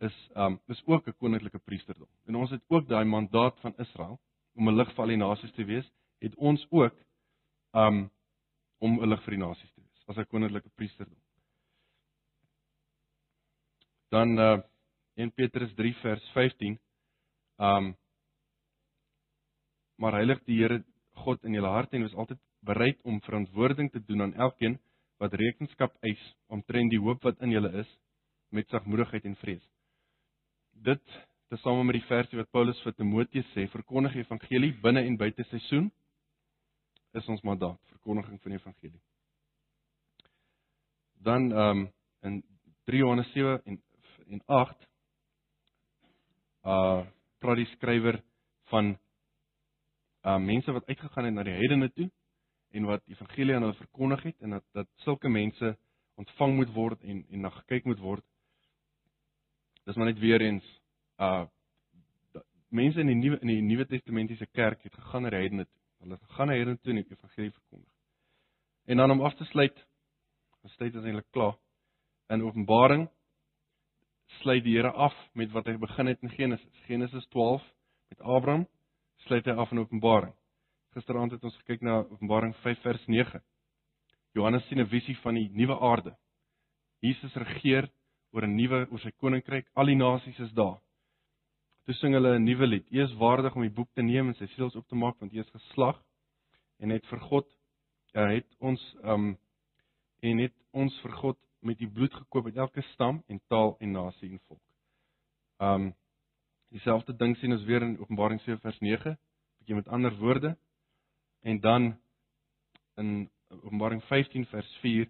is 0.00 0.16
um 0.34 0.58
is 0.66 0.82
ook 0.86 1.06
'n 1.06 1.18
koninklike 1.22 1.58
priesterdom. 1.58 2.08
En 2.26 2.34
ons 2.34 2.50
het 2.50 2.62
ook 2.66 2.88
daai 2.88 3.04
mandaat 3.04 3.60
van 3.60 3.78
Israel 3.78 4.18
om 4.54 4.68
'n 4.68 4.76
lig 4.76 4.90
vir 4.94 5.02
al 5.02 5.14
die 5.14 5.22
nasies 5.22 5.52
te 5.52 5.64
wees, 5.64 5.92
het 6.18 6.34
ons 6.34 6.66
ook 6.70 6.94
um 7.72 8.10
om 8.78 9.00
'n 9.00 9.08
lig 9.10 9.22
vir 9.24 9.36
die 9.36 9.44
nasies 9.44 9.72
te 9.74 9.80
wees 9.80 10.04
as 10.08 10.16
'n 10.18 10.30
koninklike 10.32 10.70
priesterdom. 10.76 11.18
Dan 14.10 14.38
uh 14.38 14.62
1 15.16 15.30
Petrus 15.32 15.72
3 15.74 15.94
vers 16.02 16.24
15. 16.34 16.78
Um 17.58 17.96
maar 19.96 20.12
heilig 20.12 20.44
die 20.44 20.58
Here 20.58 20.84
God 21.24 21.44
in 21.44 21.54
julle 21.54 21.68
harte 21.72 21.96
en 21.96 22.02
wees 22.02 22.14
altyd 22.14 22.38
bereid 22.60 22.98
om 23.02 23.20
verantwoording 23.20 23.90
te 23.92 24.02
doen 24.04 24.22
aan 24.22 24.34
elkeen 24.34 24.78
wat 25.18 25.32
rekenskap 25.32 25.96
eis 26.04 26.22
omtrent 26.52 26.92
die 26.92 27.00
hoop 27.00 27.22
wat 27.24 27.40
in 27.40 27.54
julle 27.54 27.70
is 27.80 27.88
met 28.52 28.68
sagmoedigheid 28.68 29.24
en 29.24 29.36
vrees. 29.36 29.64
Dit 30.72 31.02
tesame 31.48 31.84
met 31.84 31.96
die 31.96 32.08
versie 32.10 32.38
wat 32.38 32.50
Paulus 32.50 32.80
vir 32.84 32.92
Timoteus 32.92 33.48
sê, 33.54 33.66
verkondig 33.72 34.12
die 34.18 34.24
evangelie 34.26 34.74
binne 34.82 35.06
en 35.06 35.16
buite 35.16 35.46
seisoen 35.50 35.88
is 37.16 37.28
ons 37.32 37.42
mandaat, 37.42 37.80
verkondiging 37.94 38.40
van 38.42 38.52
die 38.52 38.60
evangelie. 38.60 39.02
Dan 41.26 41.50
ehm 41.52 41.78
um, 41.78 41.92
in 42.20 42.44
3 42.84 42.98
Johannes 42.98 43.32
7 43.32 43.60
en 43.64 43.82
en 44.28 44.42
8 44.46 44.86
uh 46.66 47.06
praat 47.38 47.56
die 47.56 47.68
skrywer 47.76 48.22
van 48.70 48.96
uh 50.26 50.38
mense 50.38 50.72
wat 50.72 50.86
uitgegaan 50.86 51.24
het 51.24 51.34
na 51.34 51.42
die 51.46 51.54
heidene 51.54 51.90
toe 51.92 52.10
en 52.70 52.88
wat 52.90 53.02
evangelie 53.06 53.54
aan 53.54 53.62
hulle 53.62 53.82
verkondig 53.82 54.22
het 54.22 54.40
en 54.40 54.50
dat 54.50 54.64
dat 54.72 54.88
sulke 55.04 55.28
mense 55.28 55.76
ontvang 56.14 56.56
moet 56.56 56.72
word 56.74 57.02
en 57.02 57.24
en 57.30 57.40
na 57.40 57.50
gekyk 57.50 57.84
moet 57.84 57.98
word. 57.98 58.24
Dis 59.84 59.96
maar 59.96 60.10
net 60.10 60.18
weer 60.18 60.40
eens 60.40 60.66
uh 61.18 61.46
mense 62.68 63.00
in 63.00 63.06
die 63.06 63.16
nuwe 63.16 63.38
in 63.40 63.48
die 63.48 63.62
Nuwe 63.62 63.86
Testamentiese 63.86 64.46
kerk 64.46 64.82
het 64.82 64.94
gegaan 64.94 65.22
na 65.22 65.30
die 65.30 65.38
heidene 65.38 65.64
toe. 65.64 65.85
Hulle 66.02 66.18
gaan 66.36 66.50
na 66.50 66.56
hierdie 66.58 66.78
toe 66.78 66.92
en 66.92 67.02
die 67.02 67.10
evangelie 67.10 67.52
verkondig. 67.52 67.92
En 68.86 68.96
dan 68.96 69.10
om 69.10 69.22
af 69.26 69.34
te 69.34 69.44
sluit, 69.44 69.76
ons 70.62 70.76
tyd 70.76 70.94
is 70.94 71.04
eintlik 71.04 71.30
klaar. 71.34 71.56
In 72.30 72.42
Openbaring 72.42 73.08
sluit 74.40 74.64
die 74.64 74.76
Here 74.76 74.90
af 74.90 75.14
met 75.34 75.52
wat 75.54 75.66
hy 75.66 75.76
begin 75.78 76.10
het 76.10 76.22
in 76.22 76.30
Genesis. 76.30 76.82
Genesis 76.86 77.26
12 77.34 77.62
met 78.10 78.20
Abraham 78.20 78.66
sluit 79.26 79.46
hy 79.46 79.54
af 79.54 79.72
in 79.72 79.82
Openbaring. 79.82 80.34
Gisteraand 80.96 81.34
het 81.34 81.44
ons 81.44 81.56
gekyk 81.62 81.82
na 81.82 82.00
Openbaring 82.04 82.54
5 82.62 82.82
vers 82.82 83.06
9. 83.06 83.42
Johannes 84.36 84.66
sien 84.68 84.80
'n 84.80 84.88
visie 84.88 85.16
van 85.22 85.34
die 85.34 85.48
nuwe 85.52 85.78
aarde. 85.80 86.16
Jesus 87.00 87.34
regeer 87.34 87.90
oor 88.32 88.42
'n 88.44 88.56
nuwe 88.56 88.86
oor 88.90 89.00
sy 89.00 89.10
koninkryk. 89.10 89.66
Al 89.74 89.86
die 89.86 89.96
nasies 89.96 90.38
is 90.38 90.52
daar. 90.52 90.80
Toe 91.86 91.94
sing 91.94 92.14
hulle 92.18 92.34
'n 92.34 92.44
nuwe 92.44 92.66
lied. 92.66 92.86
U 92.90 93.02
is 93.02 93.14
waardig 93.14 93.54
om 93.54 93.62
die 93.62 93.70
boek 93.70 93.92
te 93.94 94.02
neem 94.02 94.28
en 94.28 94.34
sy 94.34 94.46
seels 94.54 94.74
oop 94.74 94.88
te 94.88 94.98
maak 94.98 95.20
want 95.20 95.32
u 95.32 95.38
is 95.38 95.50
geslag 95.54 96.02
en 96.82 96.90
het 96.90 97.06
vir 97.06 97.20
God 97.20 97.46
uh, 98.16 98.30
het 98.32 98.48
ons 98.58 98.82
um 99.02 99.36
en 100.20 100.38
het 100.38 100.54
ons 100.72 100.96
vir 101.04 101.12
God 101.12 101.38
met 101.60 101.78
die 101.78 101.90
bloed 101.90 102.14
gekoop 102.14 102.46
uit 102.46 102.56
elke 102.56 102.82
stam 102.92 103.22
en 103.28 103.40
taal 103.48 103.76
en 103.80 103.92
nasie 103.92 104.30
en 104.30 104.40
volk. 104.48 104.62
Um 105.60 105.94
dieselfde 106.74 107.14
ding 107.16 107.36
sien 107.38 107.52
ons 107.52 107.64
weer 107.64 107.82
in 107.82 107.98
Openbaring 107.98 108.40
7 108.42 108.58
vers 108.60 108.78
9, 108.82 109.14
bietjie 109.60 109.76
met 109.78 109.88
ander 109.88 110.16
woorde. 110.18 110.56
En 111.42 111.60
dan 111.60 111.92
in 112.96 113.30
Openbaring 113.62 114.02
15 114.10 114.46
vers 114.50 114.72
4, 114.82 115.06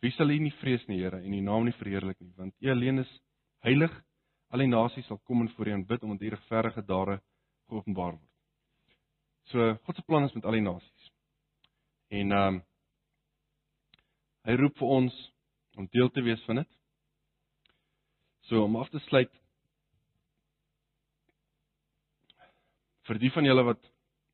wie 0.00 0.12
sal 0.14 0.30
U 0.30 0.38
nie 0.38 0.54
vrees 0.60 0.86
nie, 0.86 1.00
Here, 1.02 1.18
en 1.18 1.34
U 1.34 1.40
naam 1.40 1.66
nie 1.66 1.74
verheerlik 1.74 2.20
nie, 2.20 2.32
want 2.36 2.54
U 2.60 2.70
alleen 2.70 3.02
is 3.02 3.10
heilig. 3.66 3.92
Al 4.50 4.64
die 4.64 4.70
nasies 4.70 5.06
sal 5.06 5.20
kom 5.28 5.44
en 5.44 5.52
voor 5.54 5.68
U 5.68 5.72
aanbid 5.72 6.02
omdat 6.02 6.22
U 6.22 6.28
regverdige 6.28 6.82
dade 6.84 7.20
geopenbaar 7.68 8.16
word. 8.16 8.30
So 9.50 9.74
God 9.86 9.96
se 9.96 10.02
plan 10.02 10.24
is 10.24 10.34
met 10.34 10.44
al 10.44 10.58
die 10.58 10.66
nasies. 10.66 11.12
En 12.08 12.32
ehm 12.32 12.54
um, 12.54 12.60
hy 14.48 14.56
roep 14.56 14.78
vir 14.80 14.92
ons 14.96 15.16
om 15.76 15.86
deel 15.92 16.08
te 16.10 16.22
wees 16.24 16.42
van 16.48 16.62
dit. 16.62 16.70
So 18.48 18.64
om 18.64 18.76
af 18.80 18.88
te 18.90 18.98
sluit 19.06 19.32
vir 23.06 23.18
die 23.18 23.30
van 23.34 23.46
julle 23.46 23.66
wat 23.66 23.90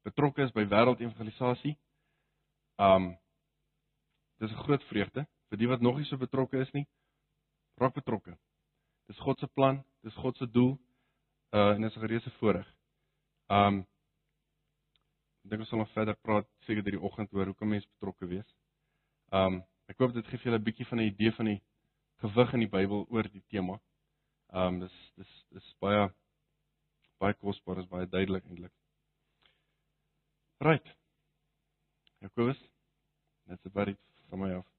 betrokke 0.06 0.44
is 0.44 0.54
by 0.56 0.64
wêreldevangelisasie. 0.70 1.74
Um 2.78 3.16
dis 4.40 4.52
'n 4.52 4.64
groot 4.64 4.84
vreugde 4.92 5.26
vir 5.50 5.58
die 5.58 5.68
wat 5.68 5.80
nog 5.80 5.96
nie 5.96 6.04
so 6.04 6.16
betrokke 6.16 6.60
is 6.60 6.72
nie. 6.72 6.86
Raak 7.80 7.94
betrokke. 7.94 8.38
Dis 9.06 9.18
God 9.18 9.38
se 9.38 9.46
plan, 9.46 9.84
dis 10.02 10.14
God 10.14 10.36
se 10.36 10.46
doel. 10.50 10.74
Uh 11.54 11.74
en 11.74 11.84
is 11.84 11.96
'n 11.96 12.00
gereuse 12.00 12.30
voorreg. 12.38 12.68
Um 13.48 13.86
ek 15.44 15.50
dink 15.50 15.60
ons 15.60 15.68
sal 15.68 15.78
nog 15.78 15.92
verder 15.92 16.16
praat 16.16 16.46
seker 16.66 16.82
deur 16.82 16.98
die 16.98 17.06
oggend 17.08 17.32
oor 17.32 17.46
hoe 17.46 17.54
kan 17.54 17.68
mens 17.68 17.86
betrokke 17.86 18.26
wees. 18.26 18.50
Um 19.30 19.62
ek 19.86 19.98
hoop 19.98 20.14
dit 20.14 20.26
gee 20.26 20.38
vir 20.38 20.50
julle 20.50 20.58
'n 20.58 20.68
bietjie 20.68 20.88
van 20.90 20.98
'n 20.98 21.10
idee 21.12 21.32
van 21.32 21.46
die 21.46 21.62
gewig 22.22 22.52
in 22.54 22.60
die 22.60 22.74
Bybel 22.76 23.06
oor 23.08 23.22
die 23.22 23.44
tema. 23.48 23.80
Um 24.52 24.80
dis 24.80 24.96
dis 25.16 25.32
dis 25.50 25.74
baie 25.80 26.10
baie 27.18 27.34
kosbaar, 27.34 27.78
is 27.78 27.88
baie 27.88 28.06
duidelik 28.06 28.44
eintlik. 28.44 28.72
Right. 30.60 30.86
Jakobus, 32.22 32.58
that's 33.46 33.66
about 33.66 33.88
it 33.88 33.98
from 34.28 34.40
my 34.40 34.54
off. 34.54 34.75